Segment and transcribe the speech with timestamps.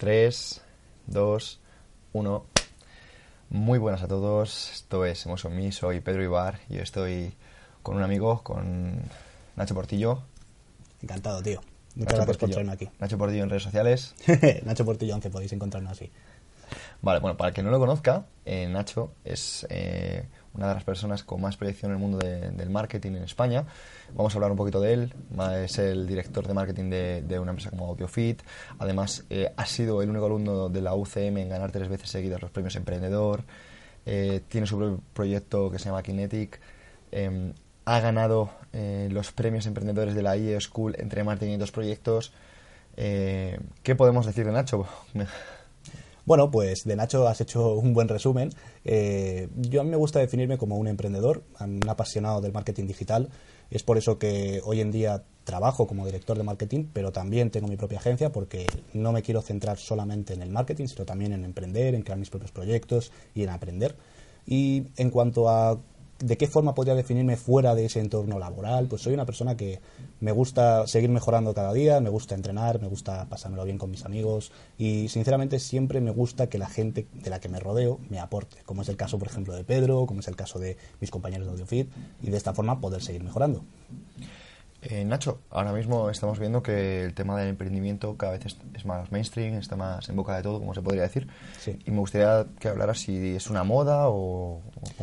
[0.00, 0.62] 3,
[1.08, 1.60] 2,
[2.14, 2.44] 1.
[3.50, 4.70] Muy buenas a todos.
[4.72, 7.34] Esto es Hemos mí, soy Pedro Ibar y estoy
[7.82, 8.98] con un amigo, con
[9.56, 10.22] Nacho Portillo.
[11.02, 11.60] Encantado, tío.
[11.96, 12.88] Muchas gracias por traerme aquí.
[12.98, 14.14] Nacho Portillo en redes sociales.
[14.64, 16.10] Nacho Portillo 11, podéis encontrarnos así.
[17.02, 20.24] Vale, bueno, para el que no lo conozca, eh, Nacho es eh,
[20.54, 23.64] una de las personas con más proyección en el mundo del marketing en España.
[24.14, 25.14] Vamos a hablar un poquito de él.
[25.62, 28.42] Es el director de marketing de, una empresa como AudioFit.
[28.78, 32.42] Además, eh, ha sido el único alumno de la UCM en ganar tres veces seguidas
[32.42, 33.44] los premios Emprendedor.
[34.04, 36.60] tiene su propio proyecto que se llama Kinetic.
[37.12, 37.52] Em,
[37.84, 42.32] ha ganado los premios emprendedores de la IE School entre marketing y dos proyectos.
[42.96, 44.86] ¿Qué podemos decir de Nacho?
[46.30, 48.50] Bueno, pues de Nacho has hecho un buen resumen.
[48.84, 53.30] Eh, yo a mí me gusta definirme como un emprendedor, un apasionado del marketing digital.
[53.68, 57.66] Es por eso que hoy en día trabajo como director de marketing, pero también tengo
[57.66, 61.44] mi propia agencia porque no me quiero centrar solamente en el marketing, sino también en
[61.44, 63.96] emprender, en crear mis propios proyectos y en aprender.
[64.46, 65.80] Y en cuanto a
[66.20, 68.88] ¿De qué forma podría definirme fuera de ese entorno laboral?
[68.88, 69.80] Pues soy una persona que
[70.20, 74.04] me gusta seguir mejorando cada día, me gusta entrenar, me gusta pasármelo bien con mis
[74.04, 78.18] amigos y sinceramente siempre me gusta que la gente de la que me rodeo me
[78.18, 81.10] aporte, como es el caso por ejemplo de Pedro, como es el caso de mis
[81.10, 81.90] compañeros de AudioFit
[82.22, 83.64] y de esta forma poder seguir mejorando.
[84.82, 89.12] Eh, Nacho, ahora mismo estamos viendo que el tema del emprendimiento cada vez es, más
[89.12, 91.28] mainstream, está más en boca de todo, como se podría decir.
[91.84, 94.62] Y me gustaría que hablaras si es una moda o,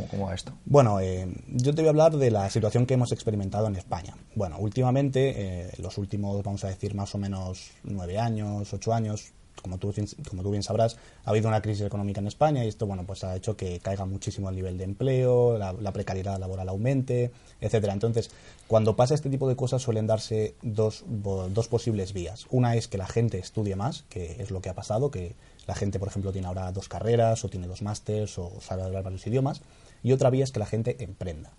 [0.10, 0.54] cómo, va esto.
[0.66, 4.16] Bueno, eh, yo te voy a hablar de la situación que hemos experimentado en España.
[4.36, 5.34] Bueno, últimamente,
[5.68, 9.34] eh, los últimos, vamos a decir, más o menos nueve años, ocho años,
[9.68, 13.24] como tú, bien sabrás, ha habido una crisis económica en España y esto bueno, pues
[13.24, 17.94] ha hecho que caiga muchísimo el nivel de empleo, la, precariedad laboral aumente, etcétera.
[17.94, 18.30] Entonces,
[18.68, 22.46] cuando pasa este tipo de cosas suelen darse dos, dos posibles vías.
[22.50, 25.76] Una es que la gente estudie más, que es lo que ha pasado, que la
[25.76, 29.26] gente, por ejemplo, tiene ahora dos carreras o tiene dos másters o sabe hablar varios
[29.28, 29.62] idiomas.
[30.04, 31.52] Y otra vía es que la gente emprenda.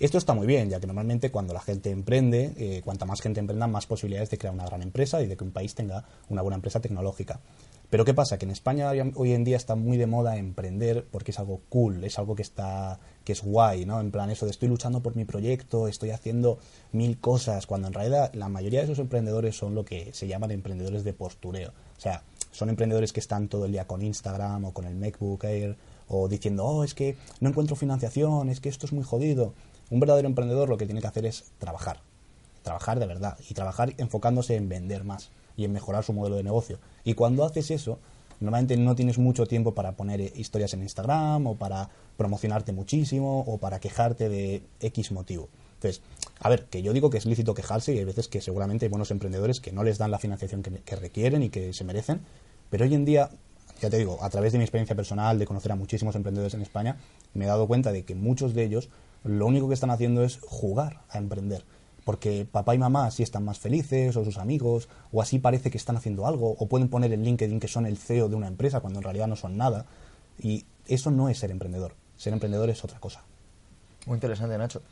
[0.00, 3.38] Esto está muy bien, ya que normalmente cuando la gente emprende, eh, cuanta más gente
[3.38, 6.42] emprenda, más posibilidades de crear una gran empresa y de que un país tenga una
[6.42, 7.38] buena empresa tecnológica.
[7.90, 8.36] Pero ¿qué pasa?
[8.36, 12.02] Que en España hoy en día está muy de moda emprender porque es algo cool,
[12.02, 14.00] es algo que está que es guay, ¿no?
[14.00, 16.58] En plan eso de estoy luchando por mi proyecto, estoy haciendo
[16.90, 20.50] mil cosas, cuando en realidad la mayoría de esos emprendedores son lo que se llaman
[20.50, 21.70] emprendedores de postureo.
[21.96, 25.44] O sea, son emprendedores que están todo el día con Instagram o con el MacBook
[25.44, 25.76] Air
[26.08, 29.54] o diciendo, "Oh, es que no encuentro financiación, es que esto es muy jodido."
[29.94, 32.00] Un verdadero emprendedor lo que tiene que hacer es trabajar,
[32.64, 36.42] trabajar de verdad y trabajar enfocándose en vender más y en mejorar su modelo de
[36.42, 36.80] negocio.
[37.04, 38.00] Y cuando haces eso,
[38.40, 43.58] normalmente no tienes mucho tiempo para poner historias en Instagram o para promocionarte muchísimo o
[43.58, 45.48] para quejarte de X motivo.
[45.74, 46.02] Entonces,
[46.40, 48.90] a ver, que yo digo que es lícito quejarse y hay veces que seguramente hay
[48.90, 52.20] buenos emprendedores que no les dan la financiación que, que requieren y que se merecen,
[52.68, 53.30] pero hoy en día,
[53.80, 56.62] ya te digo, a través de mi experiencia personal, de conocer a muchísimos emprendedores en
[56.62, 56.96] España,
[57.32, 58.88] me he dado cuenta de que muchos de ellos
[59.24, 61.64] lo único que están haciendo es jugar a emprender.
[62.04, 65.78] Porque papá y mamá así están más felices, o sus amigos, o así parece que
[65.78, 68.80] están haciendo algo, o pueden poner en LinkedIn que son el CEO de una empresa
[68.80, 69.86] cuando en realidad no son nada.
[70.38, 71.94] Y eso no es ser emprendedor.
[72.16, 73.22] Ser emprendedor es otra cosa.
[74.06, 74.82] Muy interesante, Nacho.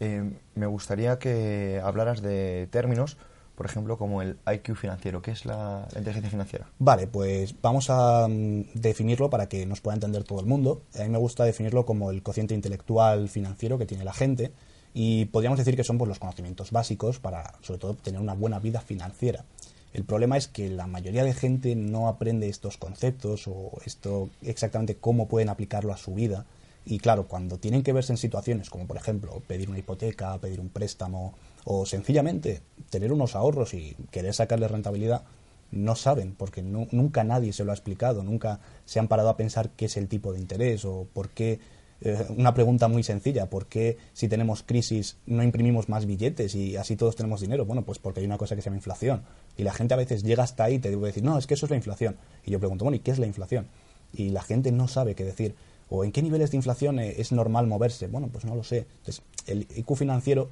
[0.00, 3.16] Eh, me gustaría que hablaras de términos
[3.60, 5.20] por ejemplo, como el IQ financiero.
[5.20, 6.66] ¿Qué es la, inteligencia financiera?
[6.78, 10.80] Vale, pues vamos a mm, definirlo para que nos pueda entender todo el mundo.
[10.98, 14.50] A mí me gusta definirlo como el cociente intelectual financiero que tiene la gente
[14.94, 18.60] y podríamos decir que son pues, los conocimientos básicos para, sobre todo, tener una buena
[18.60, 19.44] vida financiera.
[19.92, 24.96] El problema es que la mayoría de gente no aprende estos conceptos o esto exactamente
[24.96, 26.46] cómo pueden aplicarlo a su vida.
[26.86, 30.60] Y claro, cuando tienen que verse en situaciones como por ejemplo pedir una hipoteca, pedir
[30.60, 31.34] un préstamo
[31.64, 35.24] o sencillamente tener unos ahorros y querer sacarle rentabilidad,
[35.70, 39.70] no saben, porque nunca nadie se lo ha explicado, nunca se han parado a pensar
[39.70, 41.60] qué es el tipo de interés o por qué,
[42.00, 46.76] eh, una pregunta muy sencilla, ¿por qué si tenemos crisis no imprimimos más billetes y
[46.76, 47.64] así todos tenemos dinero?
[47.66, 49.22] Bueno, pues porque hay una cosa que se llama inflación.
[49.56, 51.54] Y la gente a veces llega hasta ahí y te debe decir, no, es que
[51.54, 52.16] eso es la inflación.
[52.44, 53.68] Y yo pregunto, bueno, ¿y qué es la inflación?
[54.12, 55.54] Y la gente no sabe qué decir.
[55.88, 58.06] ¿O en qué niveles de inflación eh, es normal moverse?
[58.06, 58.86] Bueno, pues no lo sé.
[58.98, 60.48] Entonces, el IQ financiero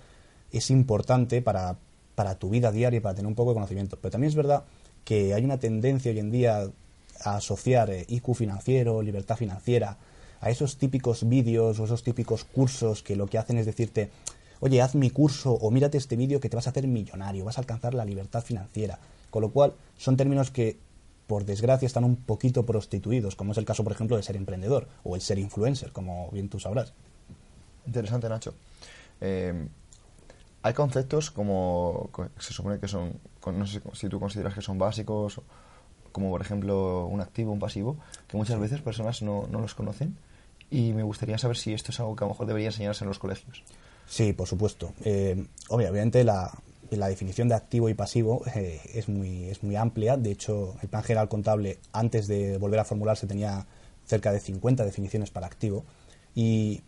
[0.53, 1.77] es importante para,
[2.15, 3.99] para tu vida diaria para tener un poco de conocimiento.
[4.01, 4.65] Pero también es verdad
[5.05, 6.71] que hay una tendencia hoy en día
[7.25, 9.99] a asociar eh, IQ financiero, libertad financiera,
[10.41, 14.11] a esos típicos vídeos o esos típicos cursos que lo que hacen es decirte,
[14.61, 17.59] oye, haz mi curso o mírate este vídeo que te vas a hacer millonario, vas
[17.59, 18.99] a alcanzar la libertad financiera.
[19.31, 20.79] Con lo cual, son términos que,
[21.27, 24.89] por desgracia, están un poquito prostituidos, como es el caso, por ejemplo, de ser emprendedor
[25.05, 26.93] o el ser influencer, como bien tú sabrás.
[27.87, 28.55] Interesante, Nacho.
[29.21, 29.69] Eh,
[30.69, 33.15] hay conceptos como se supone que son,
[33.47, 35.41] no sé si tú consideras que son básicos,
[36.13, 40.17] como por ejemplo un activo, un pasivo, que muchas veces personas no, no los conocen
[40.71, 43.09] y me gustaría saber si esto es algo que a lo mejor debería enseñarse en
[43.09, 43.63] los colegios.
[44.07, 44.93] Sí, por supuesto.
[45.05, 46.53] Eh, obviamente la,
[46.91, 50.17] la, definición de activo y pasivo eh, es, muy, es muy amplia.
[50.19, 53.67] De hecho, el Plan General Contable, antes de volver a formularse, tenía
[54.07, 55.85] cerca de 50 definiciones para activo.
[56.35, 56.83] Y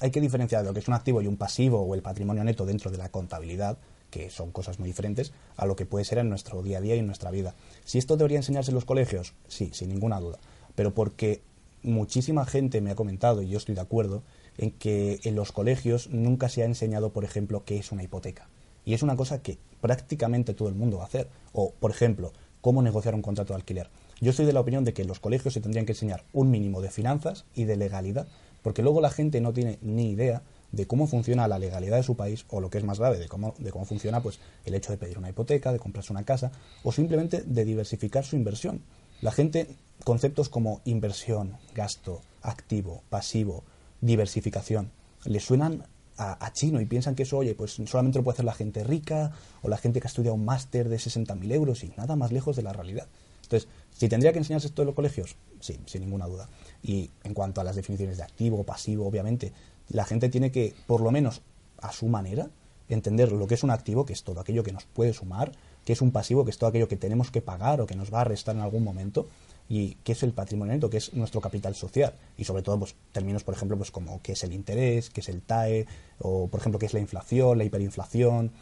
[0.00, 2.66] hay que diferenciar lo que es un activo y un pasivo o el patrimonio neto
[2.66, 3.78] dentro de la contabilidad,
[4.10, 6.96] que son cosas muy diferentes, a lo que puede ser en nuestro día a día
[6.96, 7.54] y en nuestra vida.
[7.84, 10.38] Si esto debería enseñarse en los colegios, sí, sin ninguna duda.
[10.74, 11.42] Pero porque
[11.82, 14.22] muchísima gente me ha comentado, y yo estoy de acuerdo,
[14.56, 18.48] en que en los colegios nunca se ha enseñado, por ejemplo, qué es una hipoteca.
[18.84, 21.28] Y es una cosa que prácticamente todo el mundo va a hacer.
[21.52, 23.90] O, por ejemplo, cómo negociar un contrato de alquiler.
[24.20, 26.50] Yo estoy de la opinión de que en los colegios se tendrían que enseñar un
[26.50, 28.26] mínimo de finanzas y de legalidad,
[28.62, 32.16] porque luego la gente no tiene ni idea de cómo funciona la legalidad de su
[32.16, 34.92] país o lo que es más grave, de cómo, de cómo funciona pues, el hecho
[34.92, 36.52] de pedir una hipoteca, de comprarse una casa
[36.82, 38.82] o simplemente de diversificar su inversión.
[39.20, 39.66] La gente,
[40.04, 43.64] conceptos como inversión, gasto, activo, pasivo,
[44.00, 44.90] diversificación,
[45.24, 45.84] le suenan
[46.18, 49.32] a, chino y piensan que eso, oye, pues solamente lo puede hacer la gente rica
[49.62, 52.56] o la gente que ha estudiado un máster de 60.000 euros y nada más lejos
[52.56, 53.06] de la realidad.
[53.42, 56.48] Entonces, si tendría que enseñarse esto en los colegios, sí, sin ninguna duda.
[56.82, 59.52] Y en cuanto a las definiciones de activo, pasivo, obviamente,
[59.88, 61.42] la gente tiene que, por lo menos
[61.80, 62.50] a su manera,
[62.88, 65.52] entender lo que es un activo, que es todo aquello que nos puede sumar,
[65.84, 68.12] que es un pasivo, que es todo aquello que tenemos que pagar o que nos
[68.12, 69.28] va a restar en algún momento,
[69.68, 72.14] y qué es el patrimonio neto, que es nuestro capital social.
[72.38, 75.28] Y sobre todo, pues, términos, por ejemplo, pues como qué es el interés, qué es
[75.28, 75.86] el TAE,
[76.20, 78.52] o por ejemplo, qué es la inflación, la hiperinflación.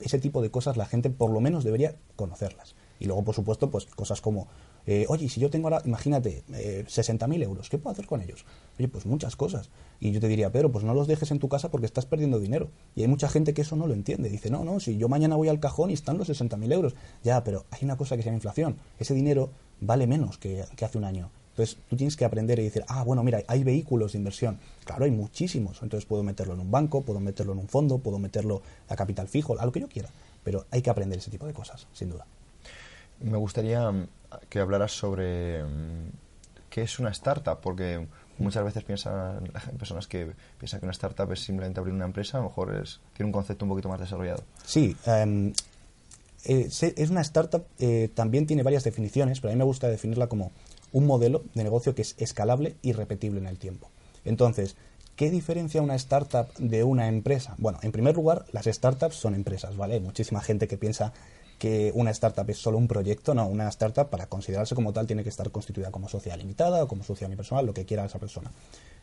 [0.00, 2.74] Ese tipo de cosas la gente por lo menos debería conocerlas.
[2.98, 4.48] Y luego, por supuesto, pues cosas como,
[4.90, 8.46] eh, oye, si yo tengo ahora, imagínate, eh, 60.000 euros, ¿qué puedo hacer con ellos?
[8.78, 9.68] Oye, pues muchas cosas.
[10.00, 12.40] Y yo te diría, Pedro, pues no los dejes en tu casa porque estás perdiendo
[12.40, 12.70] dinero.
[12.96, 14.30] Y hay mucha gente que eso no lo entiende.
[14.30, 16.94] Dice, no, no, si yo mañana voy al cajón y están los 60.000 euros.
[17.22, 18.78] Ya, pero hay una cosa que se llama inflación.
[18.98, 21.28] Ese dinero vale menos que, hace un año.
[21.50, 24.58] Entonces tú tienes que aprender y decir, ah, bueno, mira, hay vehículos de inversión.
[24.86, 25.82] Claro, hay muchísimos.
[25.82, 29.28] Entonces puedo meterlo en un banco, puedo meterlo en un fondo, puedo meterlo a capital
[29.28, 30.08] fijo, a lo que yo quiera.
[30.44, 32.24] Pero hay que aprender ese tipo de cosas, sin duda.
[33.20, 34.08] Me gustaría mm,
[34.48, 36.10] que hablaras sobre mm,
[36.70, 38.06] qué es una startup, porque
[38.38, 42.40] muchas veces piensan personas que piensan que una startup es simplemente abrir una empresa, a
[42.40, 44.44] lo mejor es, tiene un concepto un poquito más desarrollado.
[44.64, 45.52] Sí, em,
[46.44, 50.28] eh, es una startup, eh, también tiene varias definiciones, pero a mí me gusta definirla
[50.28, 50.52] como
[50.92, 53.90] un modelo de negocio que es escalable y repetible en el tiempo.
[54.24, 54.76] Entonces,
[55.16, 57.54] ¿qué diferencia una startup de una empresa?
[57.58, 59.94] Bueno, en primer lugar, las startups son empresas, ¿vale?
[59.94, 61.12] Hay muchísima gente que piensa
[61.58, 65.24] que una startup es solo un proyecto, no, una startup para considerarse como tal tiene
[65.24, 68.50] que estar constituida como sociedad limitada o como sociedad unipersonal, lo que quiera esa persona.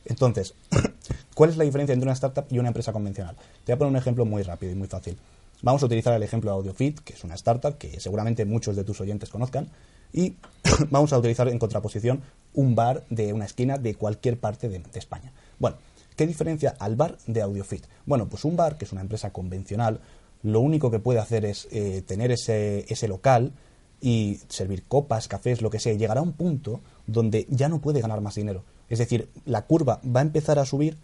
[0.06, 0.54] Entonces,
[1.36, 3.36] ¿cuál es la diferencia entre una startup y una empresa convencional?
[3.36, 5.18] Te voy a poner un ejemplo muy rápido y muy fácil.
[5.62, 8.84] Vamos a utilizar el ejemplo de AudioFit, que es una startup que seguramente muchos de
[8.84, 9.68] tus oyentes conozcan,
[10.14, 10.36] y
[10.90, 12.22] vamos a utilizar en contraposición
[12.54, 15.34] un bar de una esquina de cualquier parte de, de España.
[15.60, 15.78] Bueno,
[16.16, 17.86] ¿qué diferencia al bar de AudioFit?
[18.06, 20.00] Bueno, pues un bar, que es una empresa convencional,
[20.44, 23.54] lo único que puede hacer es eh, tener ese, ese local
[24.02, 27.82] y servir copas, cafés, lo que sea, y llegará a un punto donde ya no
[27.82, 28.64] puede ganar más dinero.
[28.90, 30.98] Es decir, la curva va a empezar a subir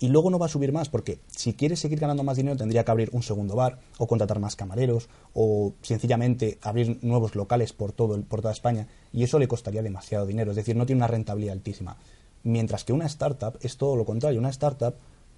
[0.00, 2.84] y luego no va a subir más porque si quiere seguir ganando más dinero tendría
[2.84, 7.92] que abrir un segundo bar o contratar más camareros o sencillamente abrir nuevos locales por
[7.92, 11.06] todo por toda España y eso le costaría demasiado dinero, es decir, no tiene una
[11.06, 11.96] rentabilidad altísima.
[12.42, 14.94] Mientras que una startup es todo lo contrario, una startup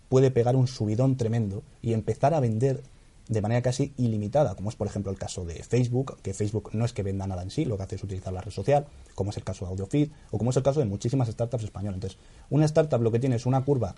[0.09, 2.83] puede pegar un subidón tremendo y empezar a vender
[3.29, 6.85] de manera casi ilimitada, como es por ejemplo el caso de Facebook, que Facebook no
[6.85, 9.31] es que venda nada en sí, lo que hace es utilizar la red social, como
[9.31, 11.97] es el caso de AudioFeed, o como es el caso de muchísimas startups españolas.
[11.97, 12.19] Entonces,
[12.51, 13.97] una startup lo que tiene es una curva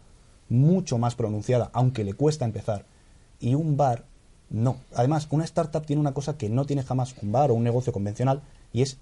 [0.48, 2.86] mucho más pronunciada, aunque le cuesta empezar,
[3.38, 4.04] y un bar
[4.50, 4.78] no.
[4.94, 7.92] Además, una startup tiene una cosa que no tiene jamás un bar o un negocio
[7.92, 8.42] convencional,
[8.72, 8.96] y es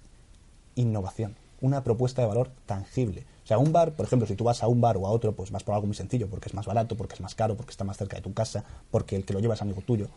[0.75, 3.25] innovación, una propuesta de valor tangible.
[3.43, 5.33] O sea, un bar, por ejemplo, si tú vas a un bar o a otro,
[5.33, 7.71] pues vas por algo muy sencillo, porque es más barato, porque es más caro, porque
[7.71, 10.07] está más cerca de tu casa, porque el que lo lleva es amigo tuyo.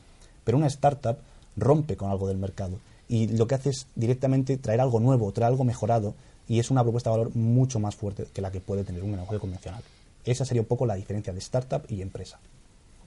[0.44, 1.18] Pero una startup
[1.56, 2.78] rompe con algo del mercado
[3.08, 6.14] y lo que hace es directamente traer algo nuevo, traer algo mejorado
[6.48, 9.12] y es una propuesta de valor mucho más fuerte que la que puede tener un
[9.12, 9.82] negocio convencional.
[10.24, 12.38] Esa sería un poco la diferencia de startup y empresa.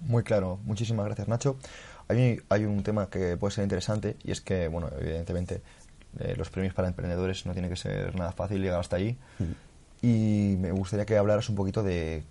[0.01, 1.55] Muy claro, muchísimas gracias Nacho.
[2.09, 5.61] Hay, hay un tema que puede ser interesante y es que, bueno, evidentemente
[6.19, 9.17] eh, los premios para emprendedores no tiene que ser nada fácil llegar hasta allí.
[10.01, 12.23] Y me gustaría que hablaras un poquito de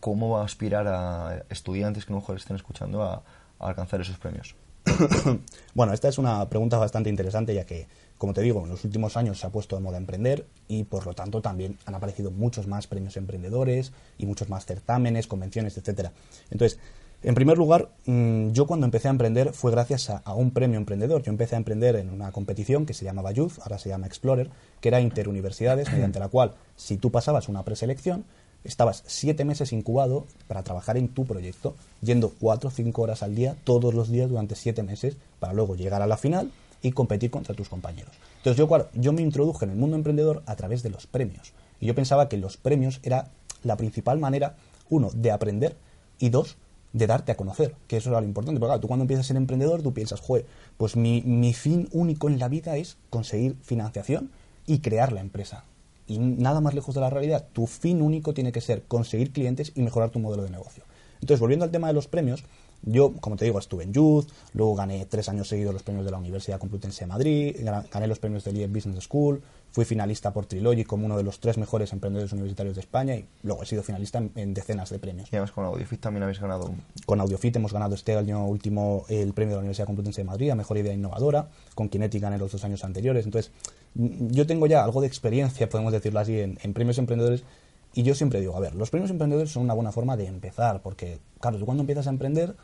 [0.00, 3.22] cómo va a aspirar a estudiantes que a lo mejor estén escuchando a,
[3.58, 4.54] alcanzar esos premios.
[5.74, 9.18] bueno, esta es una pregunta bastante interesante ya que, como te digo, en los últimos
[9.18, 12.66] años se ha puesto de moda emprender y por lo tanto también han aparecido muchos
[12.66, 16.12] más premios emprendedores y muchos más certámenes, convenciones, etcétera.
[16.50, 16.80] Entonces,
[17.22, 20.78] En primer lugar, mm, yo cuando empecé a emprender fue gracias a, a, un premio
[20.78, 21.22] emprendedor.
[21.22, 24.48] Yo empecé a emprender en una competición que se llamaba Youth, ahora se llama Explorer,
[24.80, 28.24] que era interuniversidades, mediante la cual, si tú pasabas una preselección,
[28.64, 33.34] estabas siete meses incubado para trabajar en tu proyecto, yendo cuatro o cinco horas al
[33.34, 36.50] día, todos los días durante siete meses, para luego llegar a la final
[36.82, 38.12] y competir contra tus compañeros.
[38.38, 41.52] Entonces yo, claro, yo me introduje en el mundo emprendedor a través de los premios.
[41.80, 43.28] Y yo pensaba que los premios era
[43.62, 44.56] la principal manera,
[44.88, 45.76] uno, de aprender
[46.18, 46.56] y dos,
[46.92, 48.58] de darte a conocer, que eso era lo importante.
[48.58, 51.88] Porque claro, tú cuando empiezas a ser emprendedor, tú piensas, joder, pues mi, mi fin
[51.92, 54.30] único en la vida es conseguir financiación
[54.66, 55.64] y crear la empresa.
[56.06, 59.72] Y nada más lejos de la realidad, tu fin único tiene que ser conseguir clientes
[59.74, 60.84] y mejorar tu modelo de negocio.
[61.20, 62.44] Entonces, volviendo al tema de los premios,
[62.82, 66.10] yo, como te digo, estuve en Youth, luego gané tres años seguidos los premios de
[66.10, 67.56] la Universidad Complutense de Madrid,
[67.92, 71.40] gané los premios del IEF Business School, fui finalista por Trilogy como uno de los
[71.40, 74.98] tres mejores emprendedores universitarios de España y luego he sido finalista en, en decenas de
[74.98, 75.32] premios.
[75.32, 76.72] Y además con Audiofit también habéis ganado.
[77.06, 80.50] Con Audiofit hemos ganado este año último el premio de la Universidad Complutense de Madrid
[80.50, 83.24] a Mejor Idea Innovadora, con Kinetic gané los dos años anteriores.
[83.24, 83.52] Entonces,
[83.94, 87.44] yo tengo ya algo de experiencia, podemos decirlo así, en, en premios emprendedores
[87.92, 90.80] y yo siempre digo, a ver, los premios emprendedores son una buena forma de empezar,
[90.80, 92.54] porque, claro, tú cuando empiezas a emprender,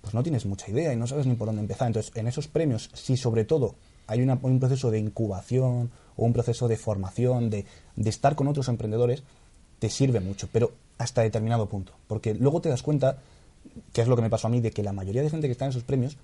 [0.00, 1.88] pues no tienes mucha idea y no sabes ni por dónde empezar.
[1.88, 3.74] Entonces, en esos premios, si sobre todo
[4.10, 7.64] hay una, un proceso de incubación o un proceso de formación, de,
[7.94, 9.22] de estar con otros emprendedores,
[9.78, 11.92] te sirve mucho, pero hasta determinado punto.
[12.08, 13.18] Porque luego te das cuenta,
[13.92, 15.52] que es lo que me pasó a mí, de que la mayoría de gente que
[15.52, 16.18] está en esos premios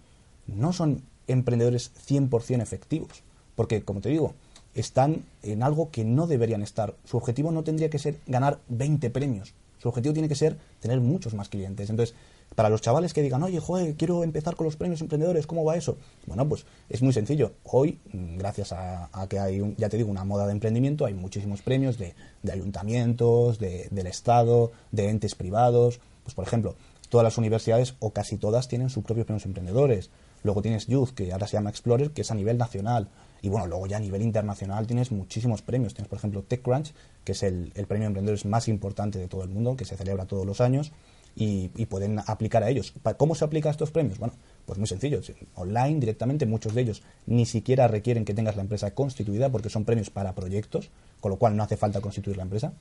[0.48, 3.22] no son emprendedores 100% efectivos.
[3.54, 4.34] Porque, como te digo,
[4.74, 6.96] están en algo que no deberían estar.
[7.04, 9.54] Su objetivo no tendría que ser ganar 20 premios.
[9.78, 11.88] Su objetivo tiene que ser tener muchos más clientes.
[11.88, 12.16] Entonces,
[12.54, 15.76] para los chavales que digan, oye, joder, quiero empezar con los premios emprendedores, ¿cómo va
[15.76, 15.98] eso?
[16.26, 17.52] Bueno, pues es muy sencillo.
[17.64, 21.98] Hoy, gracias a, que hay, ya te digo, una moda de emprendimiento, hay muchísimos premios
[21.98, 26.00] de, de ayuntamientos, de, del Estado, de entes privados.
[26.24, 26.76] Pues, por ejemplo,
[27.10, 30.10] todas las universidades, o casi todas, tienen sus propios premios emprendedores.
[30.42, 33.08] Luego tienes Youth, que ahora se llama Explorer, que es a nivel nacional.
[33.42, 35.92] Y bueno, luego ya a nivel internacional tienes muchísimos premios.
[35.92, 39.42] Tienes, por ejemplo, TechCrunch, que es el, el premio de emprendedores más importante de todo
[39.42, 40.92] el mundo, que se celebra todos los años
[41.36, 42.94] y, pueden aplicar a ellos.
[43.18, 44.18] ¿Cómo se aplica a estos premios?
[44.18, 45.20] Bueno, pues muy sencillo.
[45.54, 49.84] Online, directamente, muchos de ellos ni siquiera requieren que tengas la empresa constituida porque son
[49.84, 50.90] premios para proyectos,
[51.20, 52.72] con lo cual no hace falta constituir la empresa.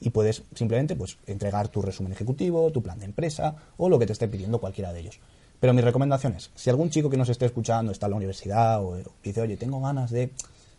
[0.00, 4.06] Y puedes simplemente pues, entregar tu resumen ejecutivo, tu plan de empresa o lo que
[4.06, 5.20] te esté pidiendo cualquiera de ellos.
[5.60, 8.82] Pero mi recomendación es, si algún chico que nos esté escuchando está en la universidad
[8.82, 10.30] o dice, oye, tengo ganas de,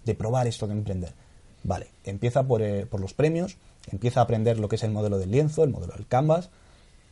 [0.06, 1.14] de probar esto de emprender,
[1.64, 3.58] vale, empieza por, eh, por, los premios,
[3.92, 6.50] empieza a aprender lo que es el modelo del lienzo, el modelo del canvas,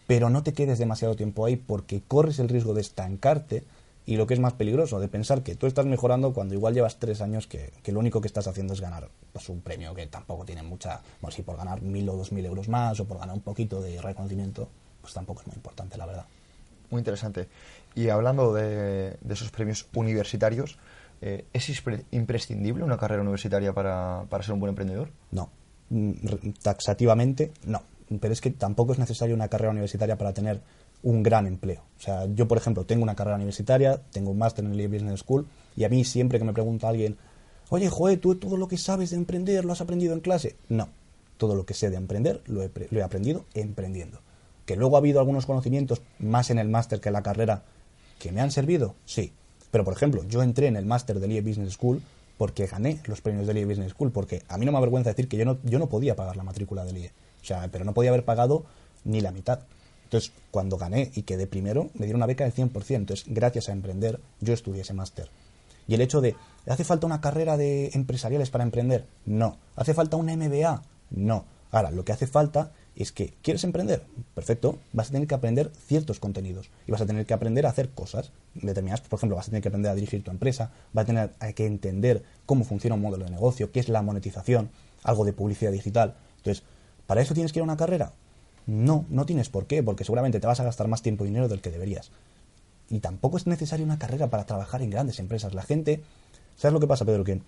[0.10, 3.64] pero no te quedes demasiado tiempo ahí porque corres el riesgo de estancarte
[4.08, 6.98] y lo que es más peligroso, de pensar que tú estás mejorando cuando igual llevas
[6.98, 10.08] tres años que, que lo único que estás haciendo es ganar pues, un premio que
[10.08, 13.20] tampoco tiene mucha, bueno, si por ganar mil o dos mil euros más o por
[13.20, 14.68] ganar un poquito de reconocimiento,
[15.00, 16.26] pues tampoco es muy importante, la verdad
[16.90, 17.48] muy interesante.
[17.94, 20.80] Y hablando de, de esos premios universitarios,
[21.22, 25.12] eh, ¿es imprescindible una carrera universitaria para, para, ser un buen emprendedor?
[25.30, 25.52] No,
[26.64, 27.84] taxativamente no.
[28.20, 30.62] Pero es que tampoco es necesaria una carrera universitaria para tener
[31.04, 31.82] un gran empleo.
[31.98, 35.22] O sea, yo, por ejemplo, tengo una carrera universitaria, tengo un máster en el Business
[35.22, 37.18] School, y a mí siempre que me pregunta alguien,
[37.70, 40.56] oye, joder, ¿tú todo lo que sabes de emprender lo has aprendido en clase?
[40.68, 40.90] No,
[41.38, 44.20] todo lo que sé de emprender lo he, lo he aprendido emprendiendo.
[44.66, 47.64] ¿Que luego ha habido algunos conocimientos más en el máster que en la carrera
[48.20, 48.96] que me han servido?
[49.06, 49.34] Sí.
[49.72, 52.02] Pero, por ejemplo, yo entré en el máster del IE Business School
[52.38, 55.28] porque gané los premios del IE Business School, porque a mí no me avergüenza decir
[55.28, 57.12] que yo no, yo no podía pagar la matrícula del IE.
[57.72, 58.66] Pero no podía haber pagado
[59.04, 59.60] ni la mitad.
[60.06, 62.96] Entonces, cuando gané y quedé primero, me dieron una beca del 100%.
[62.96, 65.30] Entonces, gracias a emprender, yo estudié ese máster.
[65.88, 66.36] Y el hecho de,
[66.68, 69.06] ¿hace falta una carrera de empresariales para emprender?
[69.26, 69.58] No.
[69.76, 70.84] ¿Hace falta una MBA?
[71.12, 71.46] No.
[71.72, 74.04] Ahora, lo que hace falta es que quieres emprender,
[74.36, 77.70] perfecto, vas a tener que aprender ciertos contenidos y vas a tener que aprender a
[77.70, 79.02] hacer cosas determinadas.
[79.02, 81.66] Por ejemplo, vas a tener que aprender a dirigir tu empresa, vas a tener que
[81.66, 84.70] entender cómo funciona un modelo de negocio, qué es la monetización,
[85.04, 86.16] algo de publicidad digital.
[86.38, 86.64] Entonces,
[87.10, 88.14] ¿para eso tienes que ir a una carrera?
[88.68, 91.48] No, no tienes por qué, porque seguramente te vas a gastar más tiempo y dinero
[91.48, 92.12] del que deberías.
[92.88, 95.56] Y tampoco es necesaria una carrera para trabajar en grandes empresas.
[95.56, 96.04] La gente,
[96.56, 97.24] ¿sabes lo que pasa, Pedro?
[97.24, 97.42] Que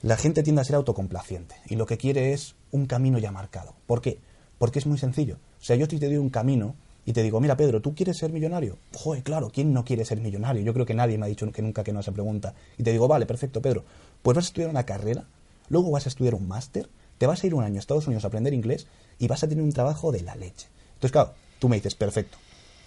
[0.00, 3.74] la gente tiende a ser autocomplaciente y lo que quiere es un camino ya marcado.
[3.84, 4.18] ¿Por qué?
[4.56, 5.36] Porque es muy sencillo.
[5.60, 6.74] O sea, yo te doy un camino
[7.04, 8.78] y te digo, mira Pedro, ¿tú quieres ser millonario?
[8.94, 10.62] Joder, claro, ¿quién no quiere ser millonario?
[10.62, 12.54] Yo creo que nadie me ha dicho que nunca que no esa pregunta.
[12.78, 13.84] Y te digo, vale, perfecto, Pedro,
[14.22, 15.26] pues vas a estudiar una carrera,
[15.68, 16.88] luego vas a estudiar un máster,
[17.18, 18.86] te vas a ir un año a Estados Unidos a aprender inglés
[19.18, 20.68] y vas a tener un trabajo de la leche.
[20.94, 22.38] Entonces, claro, tú me dices, perfecto.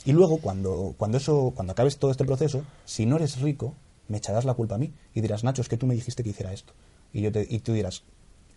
[0.06, 3.76] Y luego, cuando, cuando, eso, cuando acabes todo este proceso, si no eres rico,
[4.08, 6.30] me echarás la culpa a mí y dirás, Nacho, es que tú me dijiste que
[6.30, 6.74] hiciera esto.
[7.14, 8.04] Y, yo te, y tú dirás,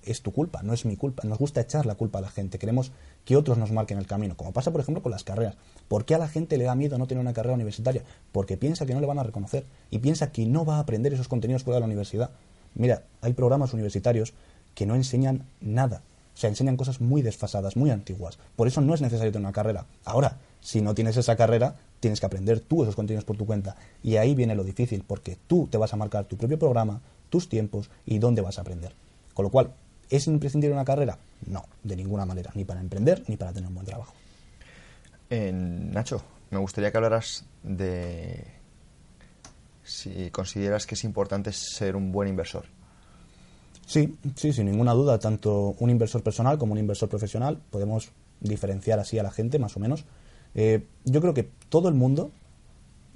[0.05, 1.23] es tu culpa, no es mi culpa.
[1.26, 2.93] Nos gusta echar la culpa a la gente, queremos
[3.25, 5.57] que otros nos marquen el camino, como pasa por ejemplo con las carreras.
[5.88, 8.02] ¿Por qué a la gente le da miedo no tener una carrera universitaria?
[8.33, 11.12] Porque piensa que no le van a reconocer y piensa que no va a aprender
[11.12, 12.31] esos contenidos fuera de la universidad.
[12.75, 14.33] Mira, hay programas universitarios
[14.75, 16.02] que no enseñan nada,
[16.35, 18.38] o sea, enseñan cosas muy desfasadas, muy antiguas.
[18.57, 19.87] Por eso no es necesario tener una carrera.
[20.05, 23.76] Ahora, si no tienes esa carrera, tienes que aprender tú esos contenidos por tu cuenta.
[24.02, 27.49] Y ahí viene lo difícil, porque tú te vas a marcar tu propio programa, tus
[27.49, 28.95] tiempos y dónde vas a aprender.
[29.35, 29.73] Con lo cual,
[30.09, 31.19] ¿es imprescindible una carrera?
[31.47, 34.14] No, de ninguna manera, ni para emprender ni para tener un buen trabajo.
[35.31, 38.45] Nacho, me gustaría que hablaras de
[39.83, 42.67] si consideras que es importante ser un buen inversor.
[43.92, 48.08] Sí, sí, sin ninguna duda, tanto un inversor personal como un inversor profesional, podemos
[48.40, 50.06] diferenciar así a la gente más o menos.
[50.54, 52.30] Eh, yo creo que todo el mundo,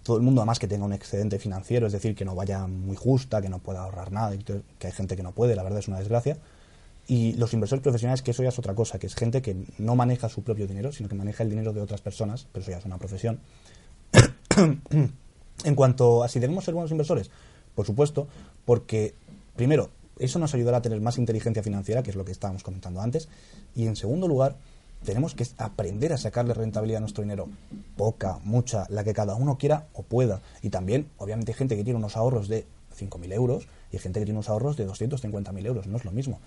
[0.02, 2.94] todo el mundo además que tenga un excedente financiero, es decir, que no vaya muy
[2.94, 5.88] justa, que no pueda ahorrar nada, que hay gente que no puede, la verdad es
[5.88, 6.36] una desgracia.
[7.08, 9.96] Y los inversores profesionales, que eso ya es otra cosa, que es gente que no
[9.96, 12.76] maneja su propio dinero, sino que maneja el dinero de otras personas, pero eso ya
[12.76, 13.40] es una profesión.
[15.64, 17.30] en cuanto a si debemos ser buenos inversores,
[17.74, 18.28] por supuesto,
[18.66, 19.14] porque
[19.56, 23.00] primero eso nos ayudará a tener más inteligencia financiera, que es lo que estábamos comentando
[23.00, 23.28] antes.
[23.74, 24.56] Y en segundo lugar,
[25.04, 27.48] tenemos que aprender a sacarle rentabilidad a nuestro dinero.
[27.96, 30.40] Poca, mucha, la que cada uno quiera o pueda.
[30.62, 32.66] Y también, obviamente, gente que tiene unos ahorros de
[32.98, 35.86] 5.000 euros y gente que tiene unos ahorros de 250.000 euros.
[35.86, 36.40] No es lo mismo.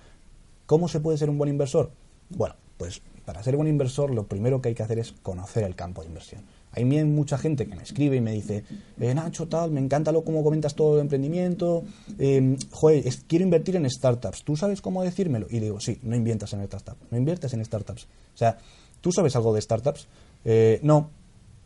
[0.66, 1.92] ¿Cómo se puede ser un buen inversor?
[2.30, 5.76] Bueno, pues para ser buen inversor lo primero que hay que hacer es conocer el
[5.76, 6.42] campo de inversión.
[6.72, 8.64] Hay mucha gente que me escribe y me dice,
[9.00, 11.84] eh, Nacho, tal, me encanta lo como comentas todo el emprendimiento,
[12.18, 15.48] eh, joder, quiero invertir en startups, ¿tú sabes cómo decírmelo?
[15.50, 18.04] Y digo, sí, no inviertas en startups, no inviertas en startups.
[18.06, 18.58] O sea,
[19.02, 20.08] ¿tú sabes algo de startups?
[20.46, 21.10] Eh, no.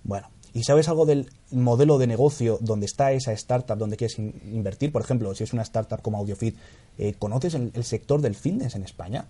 [0.04, 4.92] Bueno, ¿y sabes algo del modelo de negocio donde está esa startup, donde quieres invertir?
[4.92, 6.58] Por ejemplo, si es una startup como AudioFit,
[6.98, 9.26] eh, ¿conoces el, sector del fitness en España?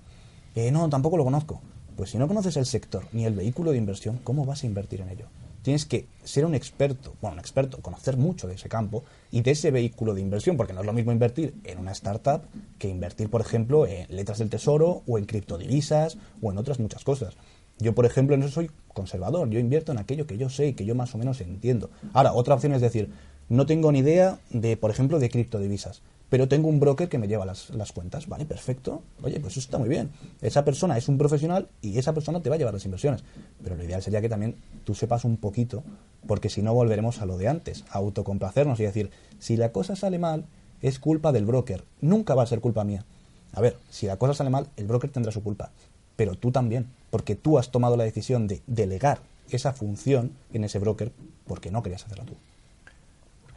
[0.55, 1.62] Eh, no, tampoco lo conozco.
[1.95, 5.01] Pues si no conoces el sector ni el vehículo de inversión, ¿cómo vas a invertir
[5.01, 5.27] en ello?
[5.63, 9.51] tienes que ser un experto, bueno, un experto, conocer mucho de ese campo y de
[9.51, 12.41] ese vehículo de inversión, porque no es lo mismo invertir en una startup
[12.77, 17.03] que invertir, por ejemplo, en letras del tesoro o en criptodivisas o en otras muchas
[17.03, 17.36] cosas.
[17.80, 20.73] Yo, por ejemplo, en eso soy conservador, yo invierto en aquello que yo sé y
[20.73, 21.89] que yo más o menos entiendo.
[22.12, 23.10] Ahora, otra opción es decir,
[23.49, 26.01] no tengo ni idea de, por ejemplo, de criptodivisas
[26.34, 28.28] pero tengo un broker que me lleva las, las, cuentas.
[28.28, 29.04] Vale, perfecto.
[29.22, 30.10] Oye, pues eso está muy bien.
[30.41, 33.24] Esa persona es un profesional y esa persona te va a llevar las inversiones.
[33.63, 35.84] Pero lo ideal sería que también tú sepas un poquito,
[36.26, 39.96] porque si no volveremos a lo de antes, a autocomplacernos y decir, si la cosa
[39.96, 40.48] sale mal,
[40.82, 41.84] es culpa del broker.
[42.02, 43.06] Nunca va a ser culpa mía.
[43.52, 45.69] A ver, si la cosa sale mal, el broker tendrá su culpa.
[46.15, 49.19] Pero tú también, porque tú has tomado la decisión de delegar
[49.52, 51.12] esa función en ese broker
[51.46, 52.34] porque no querías hacerla tú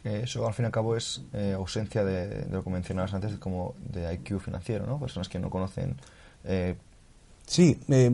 [0.07, 3.75] eso al fin y al cabo es eh, ausencia de, lo que mencionabas antes como
[3.91, 4.99] de IQ financiero, ¿no?
[4.99, 5.95] Personas que no conocen.
[6.43, 6.75] Eh...
[7.45, 8.11] Sí, eh,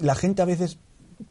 [0.00, 0.78] la gente a veces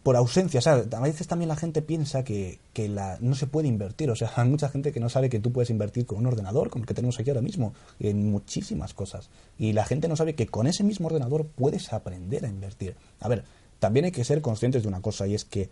[0.01, 3.45] por ausencia, o sea, a veces también la gente piensa que, que la, no se
[3.45, 6.17] puede invertir, o sea, hay mucha gente que no sabe que tú puedes invertir con
[6.19, 10.07] un ordenador, como el que tenemos aquí ahora mismo, en muchísimas cosas, y la gente
[10.07, 12.95] no sabe que con ese mismo ordenador puedes aprender a invertir.
[13.19, 13.43] A ver,
[13.79, 15.69] también hay que ser conscientes de una cosa, y es que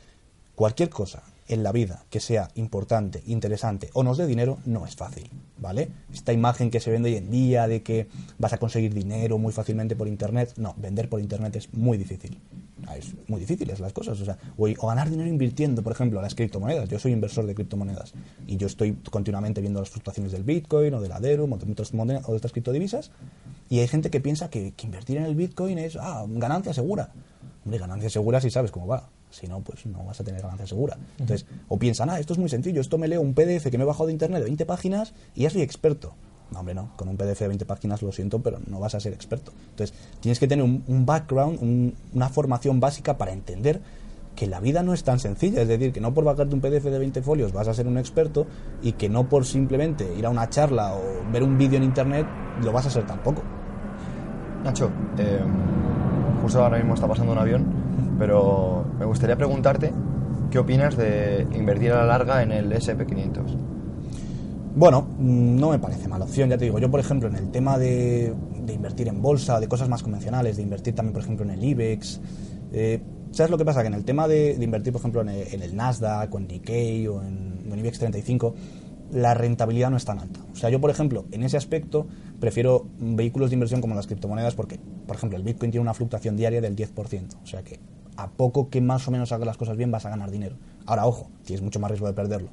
[0.55, 4.95] cualquier cosa en la vida que sea importante, interesante o nos dé dinero no es
[4.95, 5.89] fácil, ¿vale?
[6.13, 9.53] Esta imagen que se vende hoy en día de que vas a conseguir dinero muy
[9.53, 12.39] fácilmente por internet, no, vender por internet es muy difícil.
[12.85, 16.35] Ah, es muy difíciles las cosas, o sea, o, ganar dinero invirtiendo, por ejemplo, las
[16.35, 16.89] criptomonedas.
[16.89, 18.13] Yo soy inversor de criptomonedas
[18.45, 21.93] y yo estoy continuamente viendo las fluctuaciones del Bitcoin o del Ethereum o de otras,
[21.93, 23.11] monedas, o de otras criptodivisas
[23.69, 27.11] y hay gente que piensa que, que invertir en el Bitcoin es ah, ganancia segura.
[27.63, 30.67] Hombre, ganancia segura si sabes cómo va si no, pues no vas a tener ganancia
[30.67, 30.97] segura.
[31.17, 33.83] Entonces, o piensan, ah, esto es muy sencillo, esto me leo un PDF que me
[33.83, 36.13] he bajado de internet de 20 páginas y ya soy experto.
[36.51, 38.99] No, hombre, no, con un PDF de 20 páginas lo siento, pero no vas a
[38.99, 39.51] ser experto.
[39.71, 43.81] Entonces, tienes que tener un, background, una formación básica para entender
[44.35, 46.85] que la vida no es tan sencilla, es decir, que no por bajarte un PDF
[46.85, 48.47] de 20 folios vas a ser un experto
[48.81, 52.25] y que no por simplemente ir a una charla o ver un vídeo en internet
[52.63, 53.43] lo vas a ser tampoco.
[54.63, 55.39] Nacho, eh,
[56.41, 57.82] justo ahora mismo está pasando un avión
[58.17, 59.91] pero me gustaría preguntarte
[60.51, 63.73] qué opinas de invertir a la larga en el SP500.
[64.75, 66.79] Bueno, no me parece mala opción, ya te digo.
[66.79, 68.33] Yo, por ejemplo, en el tema de,
[68.67, 72.19] invertir en bolsa, de cosas más convencionales, de invertir también, por ejemplo, en el IBEX.
[72.71, 73.81] Eh, ¿Sabes lo que pasa?
[73.81, 77.21] Que en el tema de, invertir, por ejemplo, en el, Nasdaq o en Nikkei o
[77.21, 78.55] en, en IBEX 35,
[79.13, 80.39] la rentabilidad no es tan alta.
[80.51, 82.07] O sea, yo, por ejemplo, en ese aspecto
[82.39, 86.35] prefiero vehículos de inversión como las criptomonedas porque, por ejemplo, el Bitcoin tiene una fluctuación
[86.35, 87.43] diaria del 10%.
[87.43, 87.79] O sea que
[88.17, 90.57] a poco que más o menos hagas las cosas bien vas a ganar dinero.
[90.85, 92.49] Ahora, ojo, tienes mucho más riesgo de perderlo.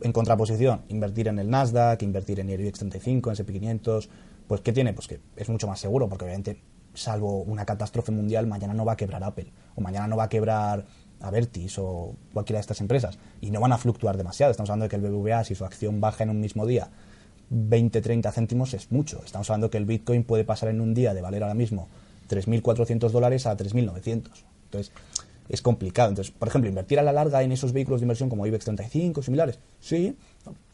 [0.00, 4.08] En contraposición, invertir en el Nasdaq, invertir en el IBEX 35, en SP500,
[4.46, 4.92] pues ¿qué tiene?
[4.92, 6.62] Pues que es mucho más seguro, porque obviamente
[6.94, 10.28] salvo una catástrofe mundial, mañana no va a quebrar Apple, o mañana no va a
[10.28, 10.86] quebrar
[11.20, 14.50] Avertis o cualquiera de estas empresas, y no van a fluctuar demasiado.
[14.50, 16.90] Estamos hablando de que el BBVA, si su acción baja en un mismo día
[17.50, 19.22] 20, 30 céntimos, es mucho.
[19.24, 21.88] Estamos hablando que el Bitcoin puede pasar en un día de valer ahora mismo
[22.28, 24.30] 3.400 dólares a 3.900.
[24.64, 24.92] Entonces,
[25.48, 26.10] es complicado.
[26.10, 29.22] Entonces, por ejemplo, invertir a la larga en esos vehículos de inversión como IBEX 35,
[29.22, 30.16] similares, sí,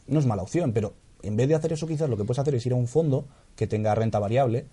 [0.07, 2.55] no es mala opción, pero en vez de hacer eso, quizás lo que puedes hacer
[2.55, 4.65] es ir a un fondo que tenga renta variable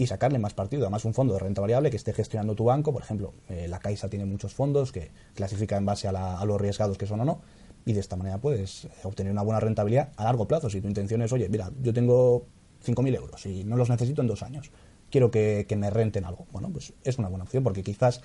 [0.00, 0.84] y sacarle más partido.
[0.84, 3.80] Además, un fondo de renta variable que esté gestionando tu banco, por ejemplo, eh, la
[3.80, 7.24] Caixa tiene muchos fondos que clasifica en base a, a, los arriesgados que son o
[7.26, 7.42] no,
[7.84, 10.70] y de esta manera puedes obtener una buena rentabilidad a largo plazo.
[10.70, 12.46] Si tu intención es, oye, mira, yo tengo
[12.82, 14.70] 5.000 euros y no los necesito en dos años,
[15.10, 16.46] quiero que, que me renten algo.
[16.50, 18.22] Bueno, pues es una buena opción porque quizás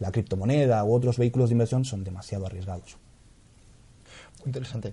[0.00, 2.96] la criptomoneda u otros vehículos de inversión son demasiado arriesgados.
[4.40, 4.92] Muy interesante.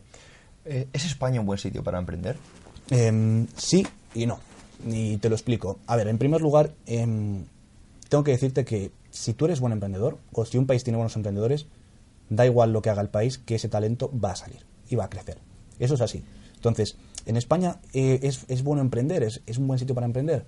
[0.64, 2.38] Eh, ¿Es España un buen sitio para emprender?
[2.92, 4.40] Em, sí y no.
[4.86, 5.80] Y te lo explico.
[5.88, 7.46] A ver, en primer lugar, em,
[8.08, 11.16] tengo que decirte que si tú eres buen emprendedor, o si un país tiene buenos
[11.16, 11.66] emprendedores,
[12.30, 15.06] da igual lo que haga el país, que ese talento va a salir y va
[15.06, 15.38] a crecer.
[15.80, 16.24] Eso es así.
[16.56, 20.46] Entonces, en España eh, es, bueno emprender, es, es un buen sitio para emprender.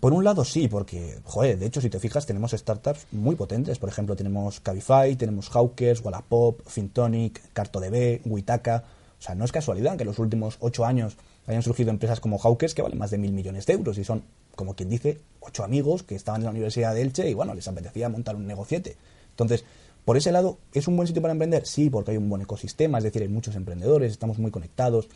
[0.00, 3.78] Por un lado sí, porque, joder, de hecho, si te fijas, tenemos startups muy potentes.
[3.78, 8.84] Por ejemplo, tenemos Cabify, tenemos Hawkers, Wallapop, Fintonic, CartoDB, Witaka.
[9.18, 12.38] O sea, no es casualidad que en los últimos ocho años hayan surgido empresas como
[12.38, 15.64] Hawkers que valen más de mil millones de euros y son, como quien dice, ocho
[15.64, 18.96] amigos que estaban en la Universidad de Elche y, bueno, les apetecía montar un negociete.
[19.30, 19.64] Entonces,
[20.04, 21.66] por ese lado, ¿es un buen sitio para emprender?
[21.66, 25.08] Sí, porque hay un buen ecosistema, es decir, hay muchos emprendedores, estamos muy conectados,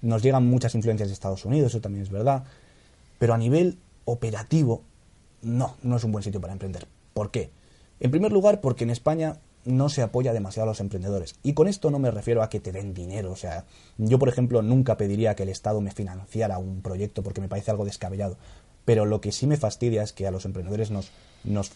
[0.00, 2.44] nos llegan muchas influencias de Estados Unidos, eso también es verdad.
[3.18, 4.82] Pero a nivel operativo,
[5.42, 6.86] no, no es un buen sitio para emprender.
[7.14, 7.50] ¿Por qué?
[8.00, 11.36] En primer lugar, porque en España no se apoya demasiado a los emprendedores.
[11.42, 13.30] Y con esto no me refiero a que te den dinero.
[13.32, 13.64] O sea,
[13.98, 17.70] yo, por ejemplo, nunca pediría que el Estado me financiara un proyecto porque me parece
[17.70, 18.36] algo descabellado.
[18.84, 21.10] Pero lo que sí me fastidia es que a los emprendedores nos,
[21.44, 21.70] nos,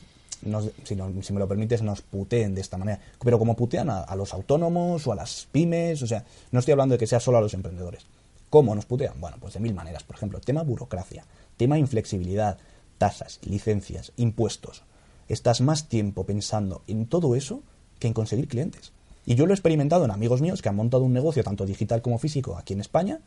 [0.85, 3.01] si, me lo permites, nos puteen de esta manera.
[3.23, 6.73] Pero como putean a, a, los autónomos o a las pymes, o sea, no estoy
[6.73, 8.07] hablando de que sea solo a los emprendedores.
[8.51, 9.21] ¿Cómo nos putean?
[9.21, 10.03] Bueno, pues de mil maneras.
[10.03, 11.25] Por ejemplo, tema burocracia.
[11.57, 12.59] Tema inflexibilidad,
[12.99, 14.83] tasas, licencias, impuestos.
[15.29, 17.63] Estás más tiempo pensando en todo eso
[17.99, 18.93] que en conseguir clientes.
[19.25, 22.01] Y yo lo he experimentado en amigos míos que han montado un negocio tanto digital
[22.01, 23.21] como físico aquí en España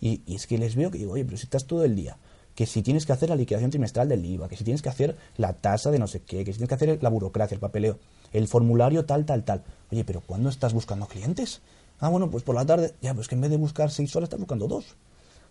[0.00, 2.18] y, es que les veo que digo, oye, pero si estás todo el día,
[2.54, 5.16] que si tienes que hacer la liquidación trimestral del IVA, que si tienes que hacer
[5.36, 7.98] la tasa de no sé qué, que si tienes que hacer la burocracia, el papeleo,
[8.32, 9.62] el formulario tal, tal, tal.
[9.90, 11.60] Oye, pero ¿cuándo estás buscando clientes?
[12.00, 14.26] Ah, bueno, pues por la tarde, ya, pues que en vez de buscar seis horas
[14.26, 14.96] estás buscando dos.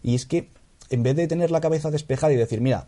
[0.03, 0.49] Y es que
[0.89, 2.85] en vez de tener la cabeza despejada y decir, mira,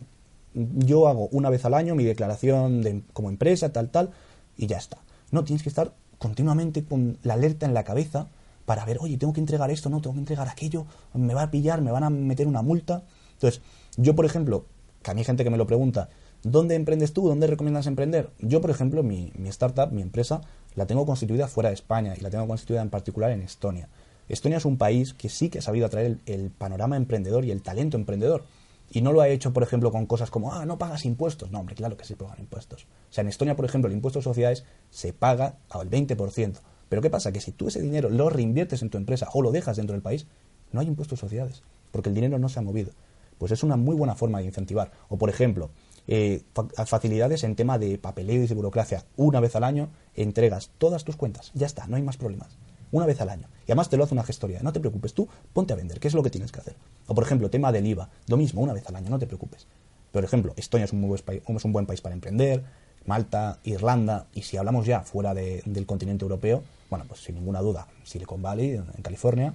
[0.54, 4.10] yo hago una vez al año mi declaración de, como empresa, tal, tal,
[4.56, 4.98] y ya está.
[5.30, 8.28] No, tienes que estar continuamente con la alerta en la cabeza
[8.64, 11.50] para ver, oye, tengo que entregar esto, no, tengo que entregar aquello, me va a
[11.50, 13.02] pillar, me van a meter una multa.
[13.34, 13.62] Entonces,
[13.96, 14.66] yo, por ejemplo,
[15.02, 16.10] que a mí hay gente que me lo pregunta,
[16.42, 17.28] ¿dónde emprendes tú?
[17.28, 18.30] ¿Dónde recomiendas emprender?
[18.40, 20.42] Yo, por ejemplo, mi, mi startup, mi empresa,
[20.74, 23.88] la tengo constituida fuera de España y la tengo constituida en particular en Estonia.
[24.28, 27.62] Estonia es un país que sí que ha sabido atraer el, panorama emprendedor y el
[27.62, 28.44] talento emprendedor.
[28.90, 31.50] Y no lo ha hecho, por ejemplo, con cosas como, ah, no pagas impuestos.
[31.50, 32.84] No, hombre, claro que se pagan impuestos.
[33.10, 36.60] O sea, en Estonia, por ejemplo, el impuesto de sociedades se paga al 20%.
[36.88, 37.32] Pero ¿qué pasa?
[37.32, 40.02] Que si tú ese dinero lo reinviertes en tu empresa o lo dejas dentro del
[40.02, 40.26] país,
[40.72, 42.92] no hay impuestos de sociedades, porque el dinero no se ha movido.
[43.36, 44.90] Pues es una muy buena forma de incentivar.
[45.08, 45.70] O, por ejemplo,
[46.06, 46.42] eh,
[46.86, 49.04] facilidades en tema de papeleo y de burocracia.
[49.16, 51.52] Una vez al año entregas todas tus cuentas.
[51.54, 52.56] Ya está, no hay más problemas
[52.92, 53.48] una vez al año.
[53.66, 54.60] Y además te lo hace una gestoría.
[54.62, 56.74] No te preocupes, tú ponte a vender, ¿qué es lo que tienes que hacer?
[57.06, 59.66] O por ejemplo, tema del IVA, lo mismo, una vez al año, no te preocupes.
[60.12, 62.64] Por ejemplo, Estonia es un, muy buen país, es un buen país para emprender,
[63.04, 67.86] Malta, Irlanda, y si hablamos ya fuera del continente europeo, bueno, pues sin ninguna duda,
[68.04, 69.54] Silicon Valley, en California,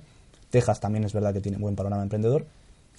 [0.50, 2.46] Texas también es verdad que tiene buen panorama emprendedor,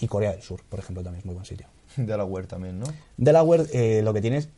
[0.01, 1.67] y Corea del Sur, por ejemplo, también es muy buen sitio.
[1.97, 2.87] Delaware también, ¿no?
[3.17, 4.49] Delaware eh, lo que tiene es,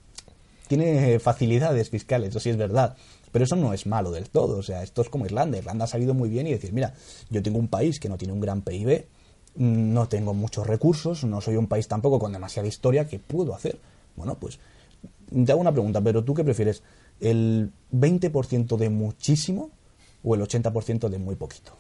[0.66, 2.96] tiene facilidades fiscales, eso sí es verdad,
[3.32, 4.58] pero eso no es malo del todo.
[4.58, 5.58] O sea, esto es como Irlanda.
[5.58, 6.94] Irlanda ha sabido muy bien y decir, mira,
[7.30, 9.04] yo tengo un país que no tiene un gran PIB,
[9.56, 13.78] no tengo muchos recursos, no soy un país tampoco con demasiada historia, ¿qué puedo hacer?
[14.16, 14.58] Bueno, pues
[15.44, 16.82] te hago una pregunta, pero ¿tú qué prefieres?
[17.20, 19.70] ¿El 20% de muchísimo
[20.22, 21.72] o el 80% de muy poquito?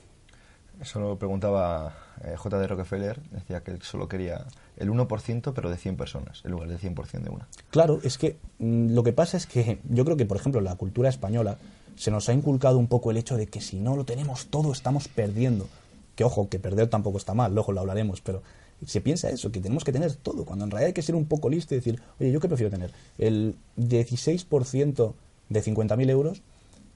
[0.80, 2.66] Eso lo preguntaba eh, J.D.
[2.66, 4.44] Rockefeller, decía que él solo quería
[4.76, 7.48] el 1%, pero de 100 personas, en lugar del 100% de una.
[7.70, 10.74] Claro, es que mm, lo que pasa es que yo creo que, por ejemplo, la
[10.76, 11.58] cultura española
[11.96, 14.72] se nos ha inculcado un poco el hecho de que si no lo tenemos todo,
[14.72, 15.66] estamos perdiendo.
[16.14, 18.42] Que ojo, que perder tampoco está mal, luego lo hablaremos, pero
[18.84, 21.26] se piensa eso, que tenemos que tener todo, cuando en realidad hay que ser un
[21.26, 22.92] poco listo y decir, oye, ¿yo qué prefiero tener?
[23.18, 25.14] ¿El 16%
[25.48, 26.42] de 50.000 euros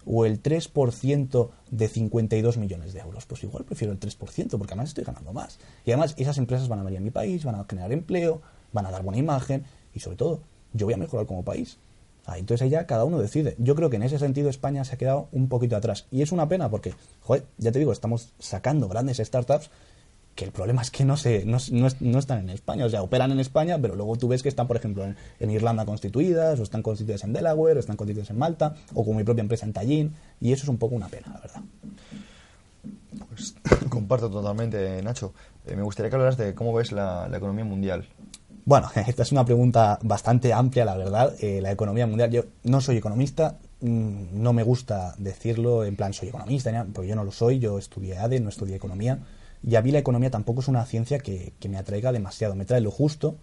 [0.05, 3.27] o el 3% de 52 millones de euros.
[3.27, 5.59] Pues igual prefiero el 3%, porque además estoy ganando más.
[5.85, 8.87] Y además esas empresas van a venir a mi país, van a generar empleo, van
[8.87, 10.41] a dar buena imagen y sobre todo
[10.73, 11.79] yo voy a mejorar como país.
[12.27, 13.57] Ah, entonces ahí ya cada uno decide.
[13.59, 16.07] Yo creo que en ese sentido España se ha quedado un poquito atrás.
[16.11, 19.71] Y es una pena porque, joder, ya te digo, estamos sacando grandes startups
[20.41, 21.59] que el problema es que no, se, no,
[22.01, 24.67] no, están en España, o sea, operan en España, pero luego tú ves que están,
[24.67, 28.75] por ejemplo, en, Irlanda constituidas, o están constituidas en Delaware, o están constituidas en Malta,
[28.95, 31.41] o con mi propia empresa en Tallinn, y eso es un poco una pena, la
[31.41, 31.61] verdad.
[33.29, 33.55] Pues
[33.91, 35.35] comparto totalmente, Nacho.
[35.67, 38.07] Eh, me gustaría que hablaras de cómo ves la, economía mundial.
[38.65, 41.35] Bueno, esta es una pregunta bastante amplia, la verdad.
[41.41, 46.15] Eh, la economía mundial, yo no soy economista, mm, no me gusta decirlo en plan
[46.15, 49.19] soy economista, porque yo no lo soy, yo estudié ADE, no estudié economía
[49.63, 52.81] y a mí la economía tampoco es una ciencia que, me atraiga demasiado, me trae
[52.81, 53.37] lo justo.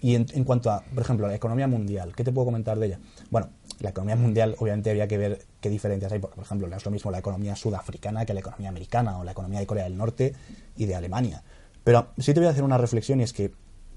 [0.00, 2.98] Y en, cuanto a, por ejemplo, la economía mundial, ¿qué te puedo comentar de ella?
[3.30, 6.18] Bueno, la economía mundial obviamente había que ver qué diferencias hay.
[6.18, 9.30] Por, ejemplo, no es lo mismo la economía sudafricana que la economía americana o la
[9.30, 10.34] economía de Corea del Norte
[10.76, 11.44] y de Alemania.
[11.84, 13.52] Pero sí te voy a hacer una reflexión y es que,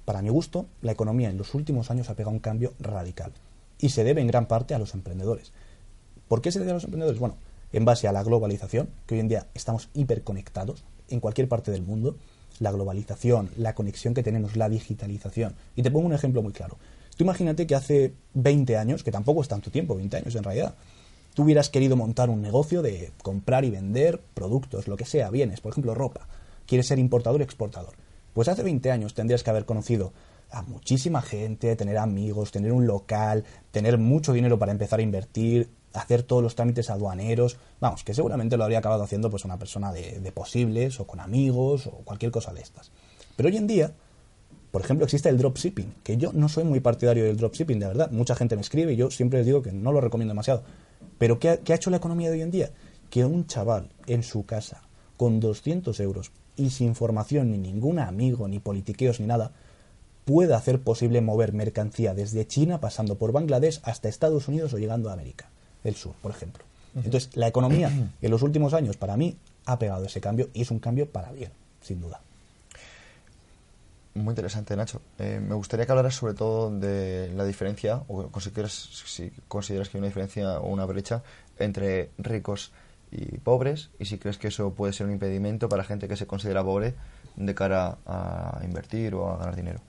[0.06, 3.34] para mi gusto, la economía en los últimos años ha pegado un cambio radical.
[3.80, 5.54] Y se debe en gran parte a los emprendedores.
[6.28, 7.20] ¿Por qué se debe a los emprendedores?
[7.20, 7.38] Bueno,
[7.74, 11.84] en base a la globalización, que hoy en día estamos hiperconectados, en cualquier parte del
[11.84, 12.16] mundo,
[12.60, 15.56] la globalización, la conexión que tenemos, la digitalización.
[15.76, 16.78] Y te pongo un ejemplo muy claro.
[17.18, 20.76] Tú imagínate que hace 20 años, que tampoco es tanto tiempo, 20 años en realidad,
[21.34, 25.62] tú hubieras querido montar un negocio de comprar y vender productos, lo que sea, bienes,
[25.62, 26.28] por ejemplo, ropa.
[26.66, 27.94] Quieres ser importador y exportador.
[28.34, 30.12] Pues hace 20 años tendrías que haber conocido
[30.52, 35.70] a muchísima gente, tener amigos, tener un local, tener mucho dinero para empezar a invertir,
[35.96, 39.92] hacer todos los trámites aduaneros, vamos, que seguramente lo habría acabado haciendo pues una persona
[39.94, 42.92] de, posibles o con amigos o cualquier cosa de estas.
[43.36, 43.94] Pero hoy en día,
[44.72, 48.12] por ejemplo, existe el dropshipping, que yo no soy muy partidario del dropshipping, de verdad.
[48.12, 50.64] Mucha gente me escribe y yo siempre les digo que no lo recomiendo demasiado.
[51.18, 52.72] Pero ¿qué ha, qué ha hecho la economía de hoy en día?
[53.10, 54.82] Que un chaval en su casa,
[55.18, 59.52] con 200 euros y sin formación ni ningún amigo, ni politiqueos, ni nada,
[60.26, 65.10] pueda hacer posible mover mercancía desde China pasando por Bangladesh hasta Estados Unidos o llegando
[65.10, 65.52] a América
[65.86, 66.66] del sur, por ejemplo.
[66.96, 67.90] Entonces, la economía
[68.22, 71.32] en los últimos años, para mí, ha pegado ese cambio y es un cambio para
[71.32, 72.20] bien, sin duda.
[74.16, 75.02] Muy interesante, Nacho.
[75.20, 79.98] Eh, me gustaría que hablaras sobre todo de la diferencia, o consideras, si consideras que
[79.98, 81.22] hay una diferencia o una brecha
[81.60, 82.72] entre ricos
[83.12, 86.26] y pobres, y si crees que eso puede ser un impedimento para gente que se
[86.26, 86.96] considera pobre
[87.36, 89.82] de cara a invertir o a ganar dinero.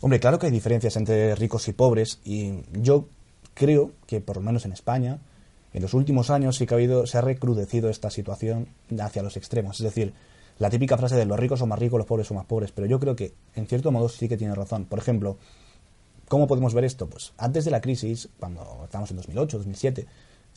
[0.00, 3.06] Hombre, claro que hay diferencias entre ricos y pobres, y yo
[3.54, 5.18] creo que por lo menos en España,
[5.72, 8.68] en los últimos años sí que ha habido, se ha recrudecido esta situación
[9.00, 9.80] hacia los extremos.
[9.80, 10.12] Es decir,
[10.58, 12.72] la típica frase de los ricos son más ricos, los pobres son más pobres.
[12.72, 14.84] Pero yo creo que, en cierto modo, sí que tiene razón.
[14.84, 15.38] Por ejemplo,
[16.28, 17.08] ¿cómo podemos ver esto?
[17.08, 20.06] Pues antes de la crisis, cuando estábamos en 2008, 2007,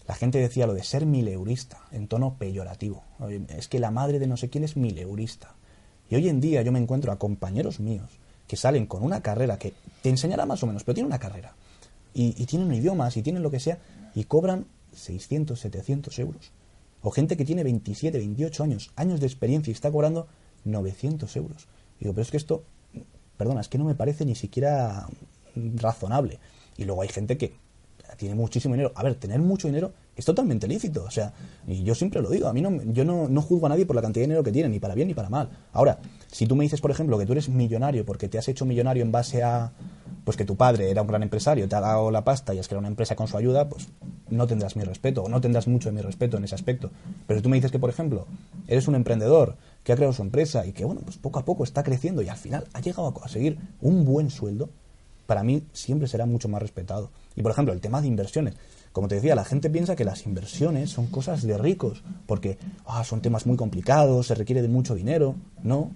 [0.08, 3.04] la gente decía lo de ser mileurista, en tono peyorativo.
[3.50, 5.56] Es que la madre de no sé quién es mileurista.
[6.10, 8.10] Y hoy en día yo me encuentro a compañeros míos
[8.48, 11.56] que salen con una carrera que te enseñará más o menos, pero tiene una carrera
[12.16, 13.78] y, tienen idiomas y tienen lo que sea
[14.16, 16.52] y cobran 600, 700 euros.
[17.02, 20.28] O gente que tiene 27, 28 años, años de experiencia y está cobrando
[20.64, 21.68] 900 euros.
[22.00, 22.64] Digo, pero es que esto,
[23.38, 25.08] perdona, es que no me parece ni siquiera
[25.76, 26.40] razonable.
[26.78, 27.54] Y luego hay gente que
[28.18, 28.94] tiene muchísimo dinero.
[28.96, 31.04] A ver, tener mucho dinero es totalmente lícito.
[31.04, 31.34] O sea,
[31.68, 33.96] y yo siempre lo digo, a mí no, yo no, no juzgo a nadie por
[33.96, 35.50] la cantidad de dinero que tiene, ni para bien ni para mal.
[35.74, 36.00] Ahora,
[36.32, 39.04] si tú me dices, por ejemplo, que tú eres millonario porque te has hecho millonario
[39.04, 39.74] en base a,
[40.26, 42.68] pues que tu padre era un gran empresario, te ha dado la pasta y has
[42.68, 43.88] creado una empresa con su ayuda, pues
[44.30, 46.90] no tendrás mi respeto, o no tendrás mucho de mi respeto en ese aspecto.
[47.28, 48.26] Pero tú me dices que, por ejemplo,
[48.68, 51.64] eres un emprendedor que ha creado su empresa y que, bueno, pues poco a poco
[51.64, 54.70] está creciendo y al final ha llegado a conseguir un buen sueldo,
[55.28, 57.12] para mí siempre será mucho más respetado.
[57.36, 58.56] Y, por ejemplo, el tema de inversiones.
[58.96, 63.04] Como te decía, la gente piensa que las inversiones son cosas de ricos, porque ah,
[63.04, 65.36] son temas muy complicados, se requiere de mucho dinero.
[65.64, 65.92] No,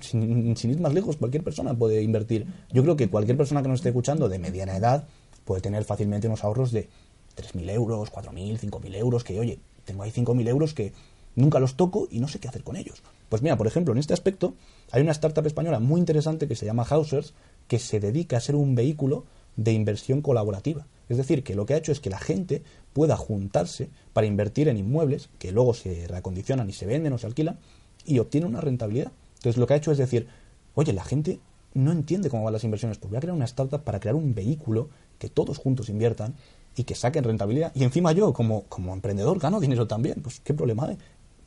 [0.00, 2.48] sin, ir más lejos, cualquier persona puede invertir.
[2.72, 5.06] Yo creo que cualquier persona que nos esté escuchando de mediana edad
[5.44, 6.88] puede tener fácilmente unos ahorros de
[7.36, 10.92] 3.000 euros, 4.000, 5.000 euros, que oye, tengo ahí 5.000 euros que
[11.36, 13.00] nunca los toco y no sé qué hacer con ellos.
[13.28, 14.54] Pues mira, por ejemplo, en este aspecto
[14.90, 17.32] hay una startup española muy interesante que se llama Hausers,
[17.68, 20.88] que se dedica a ser un vehículo de inversión colaborativa.
[21.10, 24.68] Es decir, que lo que ha hecho es que la gente pueda juntarse para invertir
[24.68, 27.58] en inmuebles que luego se reacondicionan y se venden o se alquilan
[28.06, 29.10] y obtiene una rentabilidad.
[29.34, 30.28] Entonces lo que ha hecho es decir,
[30.74, 31.40] oye, la gente
[31.74, 34.34] no entiende cómo van las inversiones, pues voy a crear una startup para crear un
[34.36, 36.34] vehículo que todos juntos inviertan
[36.76, 37.72] y que saquen rentabilidad.
[37.74, 40.22] Y encima yo, como, como emprendedor, gano dinero también.
[40.22, 40.98] Pues qué problema hay.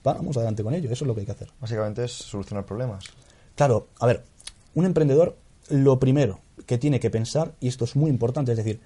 [0.03, 1.47] Vamos adelante con ello, eso es lo que hay que hacer.
[1.61, 3.05] Básicamente es solucionar problemas.
[3.55, 4.25] Claro, a ver,
[4.75, 5.37] un emprendedor
[5.69, 8.81] lo primero que tiene que pensar, y esto es muy importante, es decir,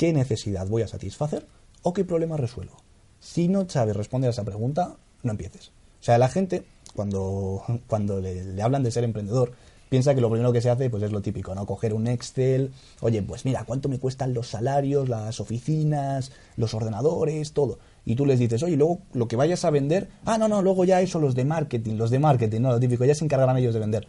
[0.00, 1.44] qué necesidad voy a satisfacer
[1.82, 2.78] o qué problema resuelvo.
[3.20, 5.72] Si no sabes responder a esa pregunta, no empieces.
[6.00, 9.52] O sea, la gente, cuando, cuando le, hablan de ser emprendedor,
[9.90, 11.66] piensa que lo primero que se hace pues es lo típico, ¿no?
[11.66, 17.52] Coger un Excel, oye, pues mira, ¿cuánto me cuestan los salarios, las oficinas, los ordenadores,
[17.52, 17.78] todo?
[18.06, 20.86] Y tú les dices, oye, luego lo que vayas a vender, ah, no, no, luego
[20.86, 23.74] ya eso los de marketing, los de marketing, no, lo típico, ya se encargarán ellos
[23.74, 24.06] de vender.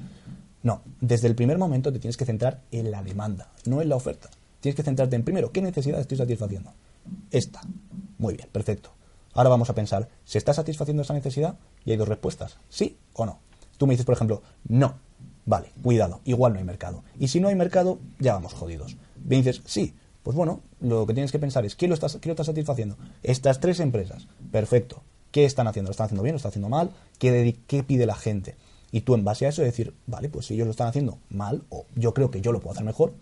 [0.63, 3.97] No, desde el primer momento te tienes que centrar en la demanda, no en la
[3.97, 4.29] oferta.
[4.61, 6.71] Tienes que centrarte en primero, ¿qué necesidad estoy satisfaciendo?
[7.31, 7.61] Esta.
[8.17, 8.91] Muy bien, perfecto.
[9.33, 11.57] Ahora vamos a pensar, ¿se está satisfaciendo esa necesidad?
[11.83, 13.39] Y hay dos respuestas, sí o no.
[13.77, 14.95] Tú me dices, por ejemplo, no.
[15.45, 17.03] Vale, cuidado, igual no hay mercado.
[17.19, 18.97] Y si no hay mercado, ya vamos jodidos.
[19.25, 22.31] Me dices, sí, pues bueno, lo que tienes que pensar es, ¿quién lo está, lo
[22.31, 22.97] está satisfaciendo?
[23.23, 24.27] Estas tres empresas.
[24.51, 25.01] Perfecto.
[25.31, 25.89] ¿Qué están haciendo?
[25.89, 26.33] ¿Lo están haciendo bien?
[26.33, 26.91] ¿Lo están haciendo mal?
[27.17, 28.57] ¿Qué, ¿Qué pide la gente?
[28.91, 31.63] Y tú en base a eso decir, vale, pues si ellos lo están haciendo mal,
[31.69, 33.13] o yo creo que yo lo puedo hacer mejor,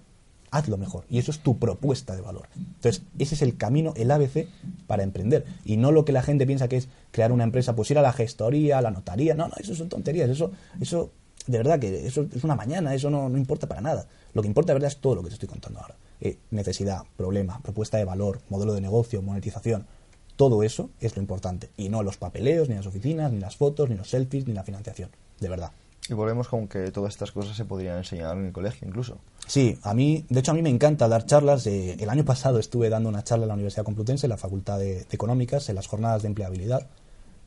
[0.52, 1.06] hazlo mejor.
[1.10, 2.48] Y eso es tu propuesta de valor.
[2.56, 4.48] Entonces, ese es el camino, el ABC
[4.88, 5.46] para emprender.
[5.66, 8.02] Y no lo que la gente piensa que es crear una empresa, pues ir a
[8.02, 9.36] la gestoría, a la notaría.
[9.36, 10.30] No, no, eso son tonterías.
[10.30, 11.12] Eso, eso
[11.48, 14.08] de verdad que eso es una mañana, eso no, no importa para nada.
[14.34, 15.96] Lo que importa de verdad es todo lo que te estoy contando ahora.
[16.22, 19.88] Eh, necesidad, problema, propuesta de valor, modelo de negocio, monetización.
[20.36, 21.70] Todo eso es lo importante.
[21.76, 24.64] Y no los papeleos, ni las oficinas, ni las fotos, ni los selfies, ni la
[24.64, 25.10] financiación.
[25.40, 25.72] De verdad.
[26.10, 29.20] Y volvemos con que todas estas cosas se podrían enseñar en el colegio incluso.
[29.46, 31.68] Sí, a mí, de hecho a mí me encanta dar charlas.
[31.68, 35.06] El año pasado estuve dando una charla en la Universidad Complutense, en la Facultad de,
[35.12, 36.88] Económicas, en las jornadas de empleabilidad.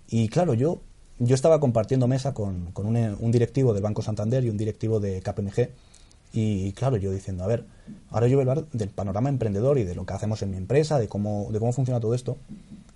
[0.08, 0.80] Y claro, yo,
[1.18, 5.00] yo estaba compartiendo mesa con, con un, un, directivo del Banco Santander y un directivo
[5.00, 5.70] de KPMG.
[6.32, 7.66] Y claro, yo diciendo, a ver,
[8.10, 10.56] ahora yo voy a hablar del panorama emprendedor y de lo que hacemos en mi
[10.56, 12.36] empresa, de cómo, de cómo funciona todo esto.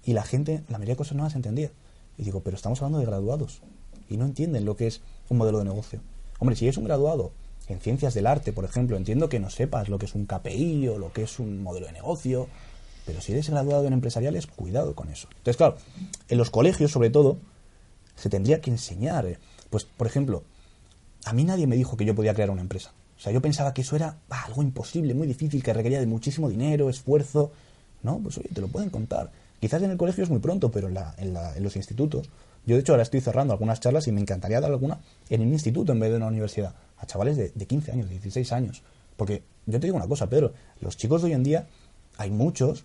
[0.05, 1.72] Y la gente, la mayoría de cosas no las entendía.
[2.18, 3.62] Y digo, pero estamos hablando de graduados.
[4.09, 6.00] Y no entienden lo que es un modelo de negocio.
[6.38, 7.32] Hombre, si eres un graduado
[7.68, 10.88] en ciencias del arte, por ejemplo, entiendo que no sepas lo que es un KPI
[10.88, 12.48] o lo que es un modelo de negocio,
[13.06, 15.28] pero si eres graduado en empresariales, cuidado con eso.
[15.30, 15.76] Entonces, claro,
[16.28, 17.38] en los colegios, sobre todo,
[18.16, 19.26] se tendría que enseñar.
[19.26, 19.38] Eh,
[19.70, 20.42] pues, por ejemplo,
[21.24, 22.92] a mí nadie me dijo que yo podía crear una empresa.
[23.16, 26.48] O sea, yo pensaba que eso era algo imposible, muy difícil, que requería de muchísimo
[26.48, 27.52] dinero, esfuerzo.
[28.02, 29.30] No, pues oye, te lo pueden contar.
[29.60, 32.28] Quizás en el colegio es muy pronto, pero en, en los institutos
[32.66, 35.00] yo, de hecho, ahora estoy cerrando algunas charlas y me encantaría dar alguna
[35.31, 38.14] en un instituto en vez de una universidad, a chavales de, de 15 años, de
[38.14, 38.83] 16 años.
[39.16, 41.66] Porque yo te digo una cosa, Pedro, los chicos de hoy en día,
[42.18, 42.85] hay muchos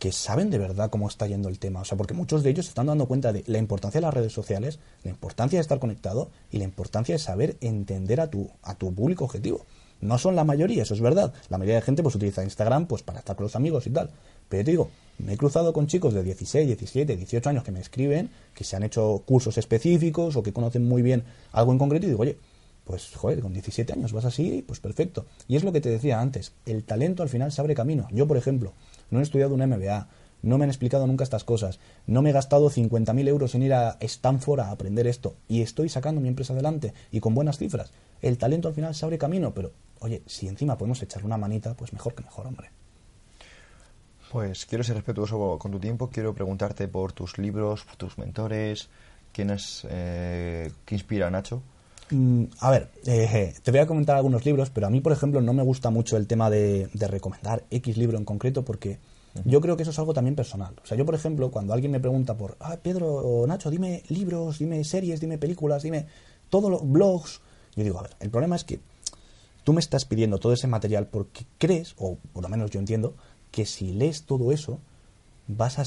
[0.00, 1.82] que saben de verdad cómo está yendo el tema.
[1.82, 4.14] O sea, porque muchos de ellos se están dando cuenta de la importancia de las
[4.14, 8.50] redes sociales, la importancia de estar conectado y la importancia de saber entender a tu,
[8.62, 9.66] a tu público objetivo.
[10.00, 11.32] No son la mayoría, eso es verdad.
[11.48, 14.10] La mayoría de gente pues utiliza Instagram pues para estar con los amigos y tal.
[14.48, 17.80] Pero te digo, me he cruzado con chicos de 16, 17, 18 años que me
[17.80, 22.06] escriben, que se han hecho cursos específicos o que conocen muy bien algo en concreto
[22.06, 22.38] y digo, oye,
[22.84, 25.26] pues joder, con 17 años vas así, pues perfecto.
[25.46, 28.08] Y es lo que te decía antes, el talento al final se abre camino.
[28.10, 28.72] Yo, por ejemplo,
[29.10, 30.08] no he estudiado un MBA,
[30.42, 33.74] no me han explicado nunca estas cosas, no me he gastado 50.000 euros en ir
[33.74, 37.92] a Stanford a aprender esto y estoy sacando mi empresa adelante y con buenas cifras.
[38.22, 41.74] El talento al final se abre camino, pero oye, si encima podemos echarle una manita,
[41.74, 42.70] pues mejor que mejor, hombre.
[44.30, 48.88] Pues quiero ser respetuoso con tu tiempo, quiero preguntarte por tus libros, por tus mentores,
[49.32, 51.62] quiénes, eh, qué inspira a Nacho.
[52.10, 55.40] Mm, a ver, eh, te voy a comentar algunos libros, pero a mí, por ejemplo,
[55.40, 58.98] no me gusta mucho el tema de, recomendar X libro en concreto porque
[59.44, 60.74] yo creo que eso es algo también personal.
[60.82, 64.02] O sea, yo, por ejemplo, cuando alguien me pregunta por, ah, Pedro o Nacho, dime
[64.08, 66.06] libros, dime series, dime películas, dime
[66.48, 67.40] todos los blogs,
[67.76, 68.80] yo digo, a ver, el problema es que
[69.64, 73.14] tú me estás pidiendo todo ese material porque crees, o por lo menos yo entiendo,
[73.50, 74.80] que si lees todo eso,
[75.46, 75.84] vas a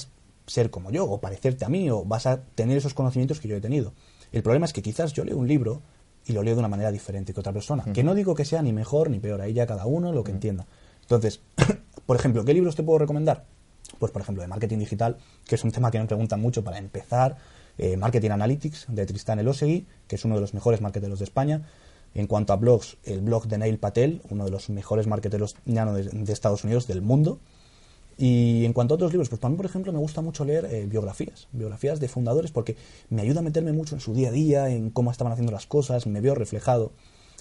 [0.48, 3.56] ser como yo, o parecerte a mí, o vas a tener esos conocimientos que yo
[3.56, 3.94] he tenido.
[4.32, 5.82] El problema es que quizás yo leo un libro
[6.26, 7.84] y lo leo de una manera diferente que otra persona.
[7.94, 10.32] Que no digo que sea ni mejor ni peor, ahí ya cada uno lo que
[10.32, 10.66] entienda.
[11.02, 11.42] Entonces,
[12.06, 13.46] por ejemplo, ¿qué libros te puedo recomendar?
[14.00, 16.78] Pues, por ejemplo, de marketing digital, que es un tema que me preguntan mucho para
[16.78, 17.38] empezar.
[17.78, 21.68] Eh, marketing Analytics, de Tristan Elosegui, que es uno de los mejores marketeros de España.
[22.14, 26.10] En cuanto a blogs, el blog de Neil Patel, uno de los mejores marketeros de,
[26.12, 27.40] de Estados Unidos, del mundo.
[28.18, 30.66] Y en cuanto a otros libros, pues para mí, por ejemplo, me gusta mucho leer
[30.66, 32.78] eh, biografías, biografías de fundadores, porque
[33.10, 35.66] me ayuda a meterme mucho en su día a día, en cómo estaban haciendo las
[35.66, 36.92] cosas, me veo reflejado.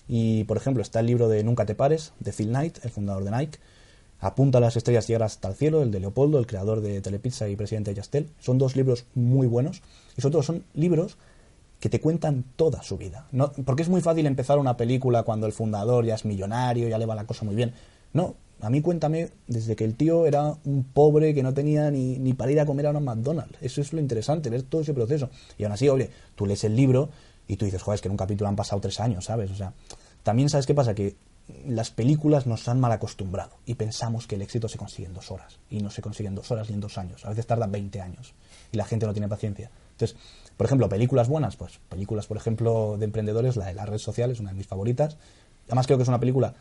[0.09, 3.25] Y, por ejemplo, está el libro de Nunca te pares, de Phil Knight, el fundador
[3.25, 3.59] de Nike.
[4.23, 7.49] Apunta a las estrellas llegar hasta el cielo, el de Leopoldo, el creador de Telepizza
[7.49, 8.31] y presidente de Yastel.
[8.39, 9.83] Son dos libros muy buenos.
[10.17, 11.19] Y sobre todo son libros
[11.81, 13.27] que te cuentan toda su vida.
[13.33, 16.99] No, porque es muy fácil empezar una película cuando el fundador ya es millonario, ya
[16.99, 17.75] le va la cosa muy bien.
[18.13, 22.17] No, a mí cuéntame desde que el tío era un pobre que no tenía ni,
[22.21, 23.59] ni para ir a comer a un McDonald's.
[23.61, 25.31] Eso es lo interesante, ver todo ese proceso.
[25.59, 27.09] Y aún así, oye, tú lees el libro
[27.49, 29.51] y tú dices, joder, es que en un capítulo han pasado tres años, ¿sabes?
[29.51, 29.73] O sea,
[30.23, 31.17] también sabes qué pasa, que
[31.67, 35.31] las películas nos han mal acostumbrado y pensamos que el éxito se consigue en dos
[35.31, 35.59] horas.
[35.71, 37.25] Y no se consigue en dos horas ni en dos años.
[37.25, 38.35] A veces tarda 20 años
[38.73, 39.71] y la gente no tiene paciencia.
[39.93, 40.17] Entonces,
[40.57, 44.41] por ejemplo, películas buenas, pues películas, por ejemplo, de emprendedores, la de las redes sociales,
[44.41, 45.17] una de mis favoritas.
[45.67, 46.55] Además creo que es una película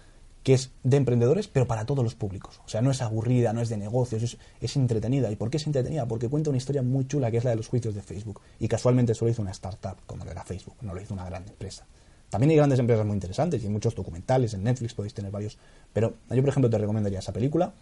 [0.43, 2.61] que es de emprendedores, pero para todos los públicos.
[2.65, 5.29] O sea, no es aburrida, no es de negocios, es, entretenida.
[5.31, 6.07] ¿Y por qué es entretenida?
[6.07, 8.41] Porque cuenta una historia muy chula, que es la de los juicios de Facebook.
[8.59, 11.85] Y casualmente solo hizo una startup, como era Facebook, no lo hizo una gran empresa.
[12.31, 15.57] También hay grandes empresas muy interesantes y hay muchos documentales, en Netflix podéis tener varios.
[15.91, 17.73] Pero yo, por ejemplo, te recomendaría esa película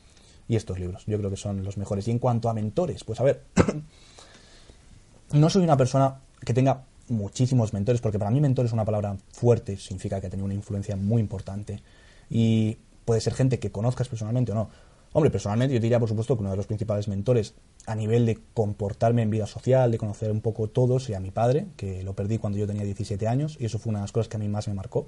[0.47, 1.04] y estos libros.
[1.06, 2.08] Yo creo que son los mejores.
[2.08, 3.43] Y en cuanto a mentores, pues a ver,
[5.34, 9.18] no soy una persona que tenga muchísimos mentores, porque para mí mentor es una palabra
[9.32, 11.84] fuerte, significa que ha tenido una influencia muy importante.
[12.32, 14.70] Y puede ser gente que conozcas personalmente o no.
[15.12, 17.55] Hombre, personalmente yo diría, por supuesto, que uno de los principales mentores
[17.88, 21.68] a nivel de comportarme en vida social, de conocer un poco todo, sería mi padre,
[21.78, 24.28] que lo perdí cuando yo tenía 17 años, y eso fue una de las cosas
[24.28, 25.07] que a mí más me marcó.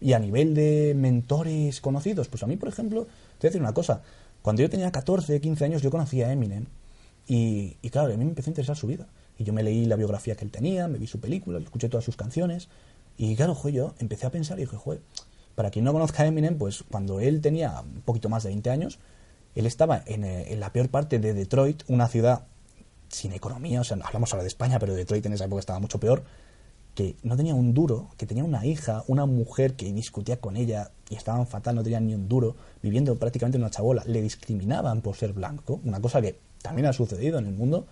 [0.00, 3.60] Y a nivel de mentores conocidos, pues a mí, por ejemplo, te voy a decir
[3.60, 4.02] una cosa.
[4.42, 6.66] Cuando yo tenía 14, 15 años, yo conocía a Eminem,
[7.28, 9.06] y, y claro, a mí me empezó a interesar su vida.
[9.38, 12.04] Y yo me leí la biografía que él tenía, me vi su película, escuché todas
[12.04, 12.68] sus canciones.
[13.16, 15.00] Y claro, yo empecé a pensar y dije, joder,
[15.54, 18.70] para quien no conozca a Eminem, pues cuando él tenía un poquito más de 20
[18.70, 18.98] años,
[19.54, 22.46] él estaba en, eh, en la peor parte de Detroit, una ciudad
[23.08, 26.00] sin economía, o sea, hablamos ahora de España, pero Detroit en esa época estaba mucho
[26.00, 26.24] peor,
[26.94, 30.90] que no tenía un duro, que tenía una hija, una mujer que discutía con ella
[31.08, 35.00] y estaban fatal, no tenían ni un duro, viviendo prácticamente en una chabola, le discriminaban
[35.00, 37.86] por ser blanco, una cosa que también ha sucedido en el mundo,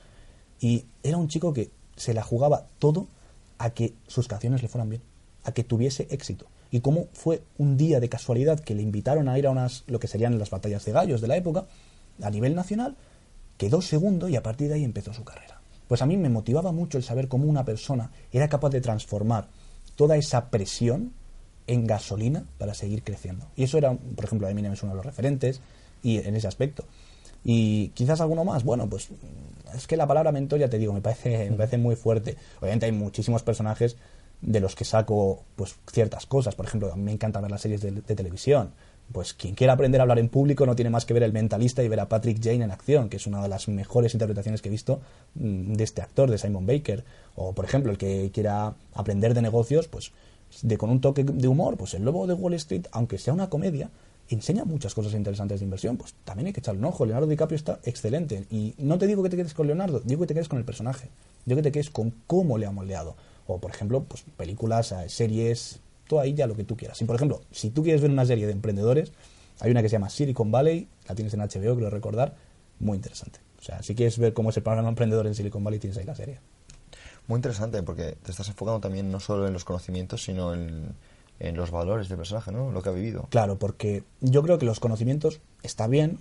[0.59, 3.09] y era un chico que se la jugaba todo
[3.59, 5.03] a que sus canciones le fueran bien,
[5.45, 6.47] a que tuviese éxito.
[6.71, 9.99] Y cómo fue un día de casualidad que le invitaron a ir a unas, lo
[9.99, 11.67] que serían las batallas de gallos de la época,
[12.23, 12.97] a nivel nacional,
[13.57, 15.61] quedó segundo y a partir de ahí empezó su carrera.
[15.89, 19.49] Pues a mí me motivaba mucho el saber cómo una persona era capaz de transformar
[19.97, 21.13] toda esa presión
[21.67, 23.47] en gasolina para seguir creciendo.
[23.57, 25.61] Y eso era, por ejemplo, Eminem es uno de los referentes
[26.03, 26.85] y en ese aspecto.
[27.45, 29.09] Y quizás alguno más, bueno, pues
[29.75, 32.37] es que la palabra mentor, ya te digo, me parece, me parece muy fuerte.
[32.61, 33.97] Obviamente hay muchísimos personajes
[34.43, 36.55] de los que saco pues ciertas cosas.
[36.55, 38.73] Por ejemplo, a me encanta ver las series de, televisión.
[39.13, 41.83] Pues quien quiera aprender a hablar en público no tiene más que ver El Mentalista
[41.83, 44.69] y ver a Patrick Jane en acción, que es una de las mejores interpretaciones que
[44.69, 45.01] he visto
[45.35, 47.05] mm, de este actor, de Simon Baker.
[47.35, 50.13] O, por ejemplo, el que quiera aprender de negocios, pues
[50.63, 53.49] de con un toque de humor, pues El Lobo de Wall Street, aunque sea una
[53.49, 53.91] comedia,
[54.29, 57.05] enseña muchas cosas interesantes de inversión, pues también hay que echarle un ojo.
[57.05, 58.47] Leonardo DiCaprio está excelente.
[58.51, 60.65] Y no te digo que te quedes con Leonardo, digo que te quedes con el
[60.65, 61.09] personaje.
[61.45, 63.17] Digo que te quedes con cómo le ha moldeado.
[63.55, 67.01] O, por ejemplo, pues películas, eh, series, todo ahí ya lo que tú quieras.
[67.03, 69.13] Y, por ejemplo, si tú quieres ver una serie de emprendedores,
[69.61, 72.37] hay una que se llama Silicon Valley, la tienes en HBO, creo recordar,
[72.79, 73.41] muy interesante.
[73.59, 76.05] O sea, si quieres ver cómo es el programa emprendedor en Silicon Valley, tienes ahí
[76.05, 76.41] la serie.
[77.27, 80.95] Muy interesante, porque te estás enfocando también no solo en los conocimientos, sino en
[81.41, 82.71] en los valores del personaje, ¿no?
[82.71, 83.27] Lo que ha vivido.
[83.31, 86.21] Claro, porque yo creo que los conocimientos está bien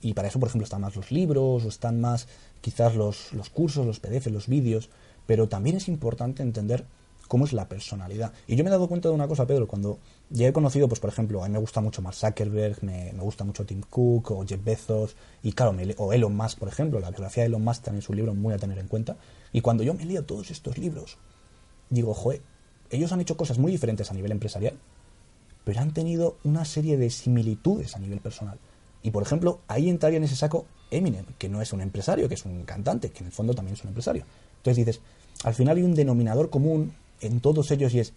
[0.00, 2.26] y para eso, por ejemplo, están más los libros o están más
[2.62, 4.88] quizás los, los cursos, los PDF, los vídeos,
[5.28, 6.86] pero también es importante entender
[7.28, 8.32] cómo es la personalidad.
[8.46, 9.98] Y yo me he dado cuenta de una cosa, Pedro, cuando
[10.30, 13.22] ya he conocido, pues por ejemplo, a mí me gusta mucho Mark Zuckerberg, me, me
[13.22, 17.10] gusta mucho Tim Cook o Jeff Bezos, y claro, o Elon Musk, por ejemplo, la
[17.10, 19.18] biografía de Elon Musk también es un libro muy a tener en cuenta.
[19.52, 21.18] Y cuando yo me leo todos estos libros,
[21.90, 22.40] digo, joder,
[22.88, 24.78] ellos han hecho cosas muy diferentes a nivel empresarial,
[25.62, 28.58] pero han tenido una serie de similitudes a nivel personal.
[29.02, 32.34] Y por ejemplo, ahí entraría en ese saco Eminem, que no es un empresario, que
[32.34, 34.24] es un cantante, que en el fondo también es un empresario.
[34.58, 35.02] Entonces dices,
[35.44, 38.12] al final hay un denominador común en todos ellos y es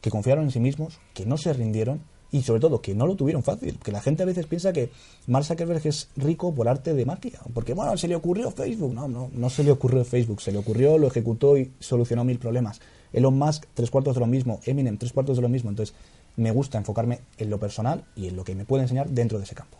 [0.00, 2.00] que confiaron en sí mismos, que no se rindieron
[2.30, 3.78] y sobre todo que no lo tuvieron fácil.
[3.78, 4.90] Que la gente a veces piensa que
[5.26, 8.92] Mark Zuckerberg es rico por arte de magia, porque bueno, se le ocurrió Facebook.
[8.92, 12.38] No, no, no se le ocurrió Facebook, se le ocurrió, lo ejecutó y solucionó mil
[12.38, 12.80] problemas.
[13.12, 15.70] Elon Musk, tres cuartos de lo mismo, Eminem, tres cuartos de lo mismo.
[15.70, 15.94] Entonces,
[16.36, 19.44] me gusta enfocarme en lo personal y en lo que me puede enseñar dentro de
[19.44, 19.78] ese campo.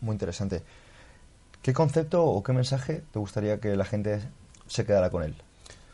[0.00, 0.62] Muy interesante.
[1.62, 4.20] ¿Qué concepto o qué mensaje te gustaría que la gente
[4.68, 5.34] se quedara con él?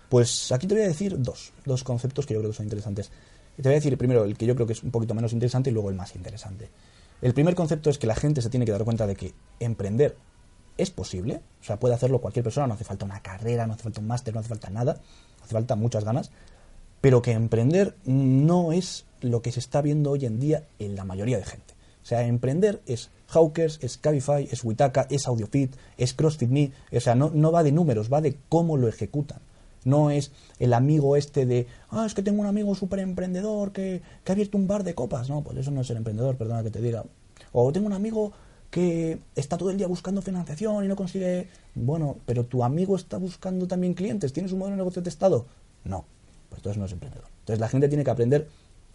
[0.08, 3.10] Pues aquí te voy a decir dos, dos conceptos que yo creo que son interesantes.
[3.56, 5.70] Te voy a decir primero el que yo creo que es un poquito menos interesante
[5.70, 6.70] y luego el más interesante.
[7.20, 10.16] El primer concepto es que la gente se tiene que dar cuenta de que emprender
[10.76, 13.82] es posible, o sea, puede hacerlo cualquier persona, no hace falta una carrera, no hace
[13.82, 15.00] falta un máster, no hace falta nada,
[15.42, 16.30] hace falta muchas ganas,
[17.00, 21.04] pero que emprender no es lo que se está viendo hoy en día en la
[21.04, 21.74] mayoría de gente.
[22.02, 26.72] O sea, emprender es Hawkers, es Cabify, es Witaka, es AudioFit, es CrossFit Me.
[26.92, 29.40] O sea, no, no va de números, va de cómo lo ejecutan.
[29.84, 34.02] No es el amigo este de, ah, es que tengo un amigo súper emprendedor que,
[34.26, 35.28] ha abierto un bar de copas.
[35.28, 37.04] No, pues eso no es ser emprendedor, perdona que te diga.
[37.52, 38.32] O tengo un amigo
[38.70, 41.48] que está todo el día buscando financiación y no consigue.
[41.74, 44.32] Bueno, pero tu amigo está buscando también clientes.
[44.32, 45.46] ¿Tienes un modelo de negocio testado?
[45.84, 46.04] No
[46.48, 47.26] pues entonces no es emprendedor.
[47.40, 48.48] Entonces la gente tiene que aprender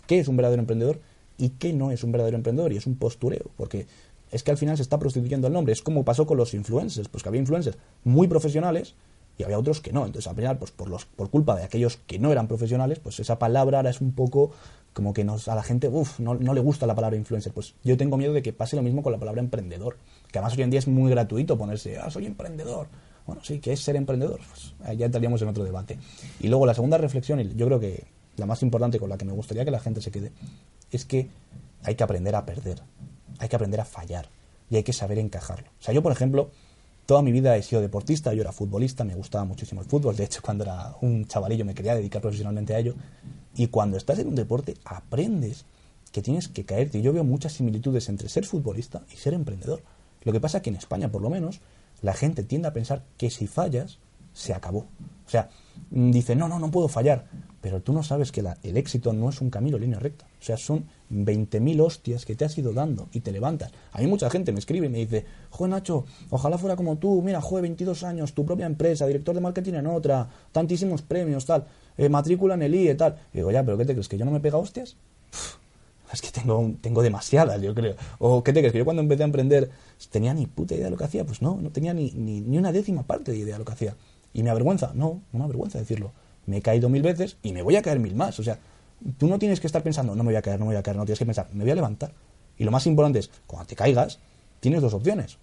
[0.07, 0.99] qué es un verdadero emprendedor
[1.37, 3.87] y qué no es un verdadero emprendedor y es un postureo, porque
[4.31, 5.73] es que al final se está prostituyendo el nombre.
[5.73, 8.95] Es como pasó con los influencers, pues que había influencers muy profesionales
[9.37, 10.05] y había otros que no.
[10.05, 13.19] Entonces, al final, pues por, los, por culpa de aquellos que no eran profesionales, pues
[13.19, 14.51] esa palabra ahora es un poco
[14.93, 17.51] como que nos, a la gente, uff, no, no, le gusta la palabra influencer.
[17.51, 19.97] Pues yo tengo miedo de que pase lo mismo con la palabra emprendedor,
[20.31, 22.87] que además hoy en día es muy gratuito ponerse, ah, soy emprendedor.
[23.25, 24.39] Bueno, sí, ¿qué es ser emprendedor?
[24.49, 25.97] Pues ya entraríamos en otro debate.
[26.39, 28.03] Y luego la segunda reflexión, y yo creo que
[28.37, 30.31] la más importante con la que me gustaría que la gente se quede,
[30.91, 31.29] es que
[31.83, 32.81] hay que aprender a perder,
[33.39, 34.29] hay que aprender a fallar
[34.69, 35.67] y hay que saber encajarlo.
[35.79, 36.51] O sea, yo, por ejemplo,
[37.05, 40.23] toda mi vida he sido deportista, yo era futbolista, me gustaba muchísimo el fútbol, de
[40.23, 42.95] hecho, cuando era un chavalillo me quería dedicar profesionalmente a ello,
[43.55, 45.65] y cuando estás en un deporte aprendes
[46.13, 47.01] que tienes que caerte.
[47.01, 49.81] Yo veo muchas similitudes entre ser futbolista y ser emprendedor.
[50.21, 51.59] Lo que pasa es que en España, por lo menos,
[52.01, 53.97] la gente tiende a pensar que si fallas,
[54.31, 54.85] se acabó.
[55.25, 55.49] O sea,
[55.89, 57.25] mm, dice, no, no, no puedo fallar.
[57.63, 60.25] Pero tú no sabes que el éxito no es un camino línea recta.
[60.25, 63.71] O sea, son 20.000 hostias que te has ido dando y te levantas.
[63.93, 67.21] A mí mucha gente me escribe y me dice, joder Nacho, ojalá fuera como tú,
[67.21, 71.63] mira, joder, 22 años, tu propia empresa, director de marketing en otra, tantísimos premios, tal,
[71.95, 73.17] eh, matrícula en el IE, tal.
[73.31, 74.09] Y digo, ya, pero ¿qué te crees?
[74.09, 74.97] ¿Que yo no me pega hostias?
[76.11, 77.95] es que tengo, tengo demasiadas, yo creo.
[78.19, 78.73] ¿O qué te crees?
[78.73, 79.71] Que yo cuando empecé a emprender
[80.11, 81.25] tenía ni puta idea de lo que hacía.
[81.25, 83.71] Pues no, no tenía ni, ni, ni una décima parte de idea de lo que
[83.71, 83.95] hacía.
[84.33, 84.91] ¿Y me avergüenza?
[84.93, 86.11] No, no me avergüenza decirlo
[86.45, 88.39] me he caído mil veces y me voy a caer mil más.
[88.39, 88.59] O sea,
[89.17, 90.83] tú no tienes que estar pensando, no me voy a caer, no me voy a
[90.83, 92.11] caer, no tienes que pensar, me voy a levantar.
[92.57, 94.19] Y lo más importante es, cuando te caigas,
[94.59, 95.37] tienes dos opciones.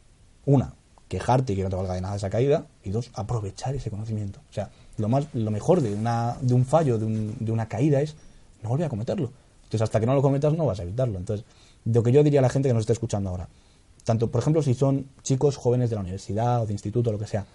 [0.47, 0.75] Una,
[1.09, 2.67] quejarte y que no te valga de nada esa caída.
[2.85, 4.41] Y dos, aprovechar ese conocimiento.
[4.51, 7.69] O sea, lo, más, lo mejor de, una, de un fallo, de, un, de una
[7.69, 8.17] caída es
[8.63, 9.33] no volver a cometerlo.
[9.65, 11.19] Entonces, hasta que no lo cometas, no vas a evitarlo.
[11.19, 11.45] Entonces,
[11.85, 13.49] lo que yo diría a la gente que nos está escuchando ahora,
[14.05, 17.19] tanto, por ejemplo, si son chicos jóvenes de la universidad o de instituto o lo
[17.19, 17.47] que sea,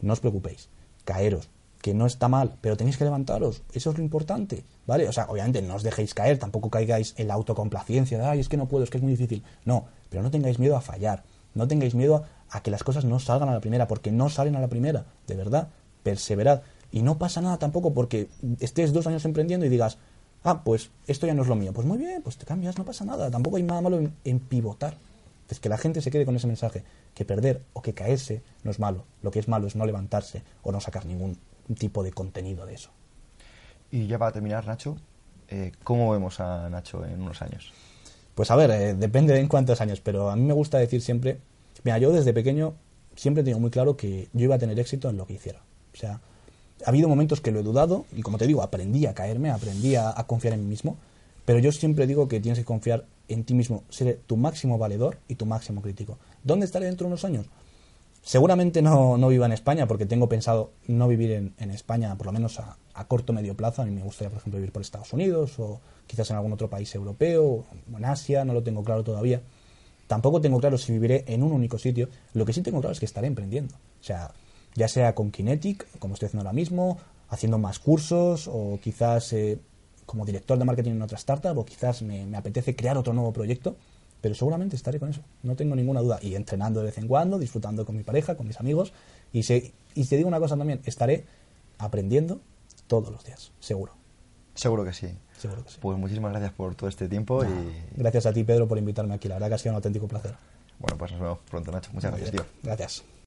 [0.00, 0.68] no os preocupéis,
[1.04, 1.48] caeros,
[1.80, 5.08] que no está mal, pero tenéis que levantaros, eso es lo importante, ¿vale?
[5.08, 8.48] O sea, obviamente no os dejéis caer, tampoco caigáis en la autocomplacencia de, ay, es
[8.48, 9.44] que no puedo, es que es muy difícil.
[9.64, 11.22] No, pero no tengáis miedo a fallar,
[11.54, 14.56] no tengáis miedo a, que las cosas no salgan a la primera, porque no salen
[14.56, 15.68] a la primera, de verdad,
[16.02, 16.62] perseverad.
[16.90, 18.28] Y no pasa nada tampoco porque
[18.60, 19.98] estés dos años emprendiendo y digas,
[20.44, 21.72] ah, pues esto ya no es lo mío.
[21.72, 24.40] Pues muy bien, pues te cambias, no pasa nada, tampoco hay nada malo en, en
[24.40, 24.96] pivotar.
[25.48, 28.70] Es que la gente se quede con ese mensaje, que perder o que caerse no
[28.70, 31.38] es malo, lo que es malo es no levantarse o no sacar ningún
[31.74, 32.90] tipo de contenido de eso.
[33.90, 34.96] Y ya para terminar, Nacho,
[35.48, 37.72] eh, ¿cómo vemos a Nacho en unos años?
[38.34, 41.00] Pues a ver, eh, depende de en cuántos años, pero a mí me gusta decir
[41.00, 41.38] siempre,
[41.84, 42.74] mira, yo desde pequeño
[43.14, 45.62] siempre he tenido muy claro que yo iba a tener éxito en lo que hiciera.
[45.94, 46.20] O sea,
[46.84, 49.94] ha habido momentos que lo he dudado y como te digo, aprendí a caerme, aprendí
[49.96, 50.96] a, a confiar en mí mismo,
[51.46, 55.18] pero yo siempre digo que tienes que confiar en ti mismo, ser tu máximo valedor
[55.28, 56.18] y tu máximo crítico.
[56.44, 57.46] ¿Dónde estaré dentro de unos años?
[58.26, 62.26] Seguramente no, no viva en España porque tengo pensado no vivir en, en España, por
[62.26, 63.82] lo menos a, a corto medio plazo.
[63.82, 66.68] A mí me gustaría, por ejemplo, vivir por Estados Unidos o quizás en algún otro
[66.68, 67.64] país europeo o
[67.96, 69.42] en Asia, no lo tengo claro todavía.
[70.08, 72.08] Tampoco tengo claro si viviré en un único sitio.
[72.34, 73.76] Lo que sí tengo claro es que estaré emprendiendo.
[73.76, 74.32] O sea,
[74.74, 76.98] ya sea con Kinetic, como estoy haciendo ahora mismo,
[77.28, 79.60] haciendo más cursos o quizás eh,
[80.04, 83.32] como director de marketing en otra startup o quizás me, me apetece crear otro nuevo
[83.32, 83.76] proyecto
[84.20, 86.18] pero seguramente estaré con eso, no tengo ninguna duda.
[86.22, 88.92] Y entrenando de vez en cuando, disfrutando con mi pareja, con mis amigos.
[89.32, 91.24] Y, se, y te digo una cosa también, estaré
[91.78, 92.40] aprendiendo
[92.86, 93.92] todos los días, seguro.
[94.54, 95.08] Seguro que sí.
[95.38, 95.78] Seguro que sí.
[95.80, 97.44] Pues muchísimas gracias por todo este tiempo.
[97.44, 97.48] Y...
[97.96, 99.28] Gracias a ti, Pedro, por invitarme aquí.
[99.28, 100.34] La verdad que ha sido un auténtico placer.
[100.78, 101.90] Bueno, pues nos vemos pronto, Nacho.
[101.92, 102.44] Muchas gracias, tío.
[102.62, 103.15] Gracias.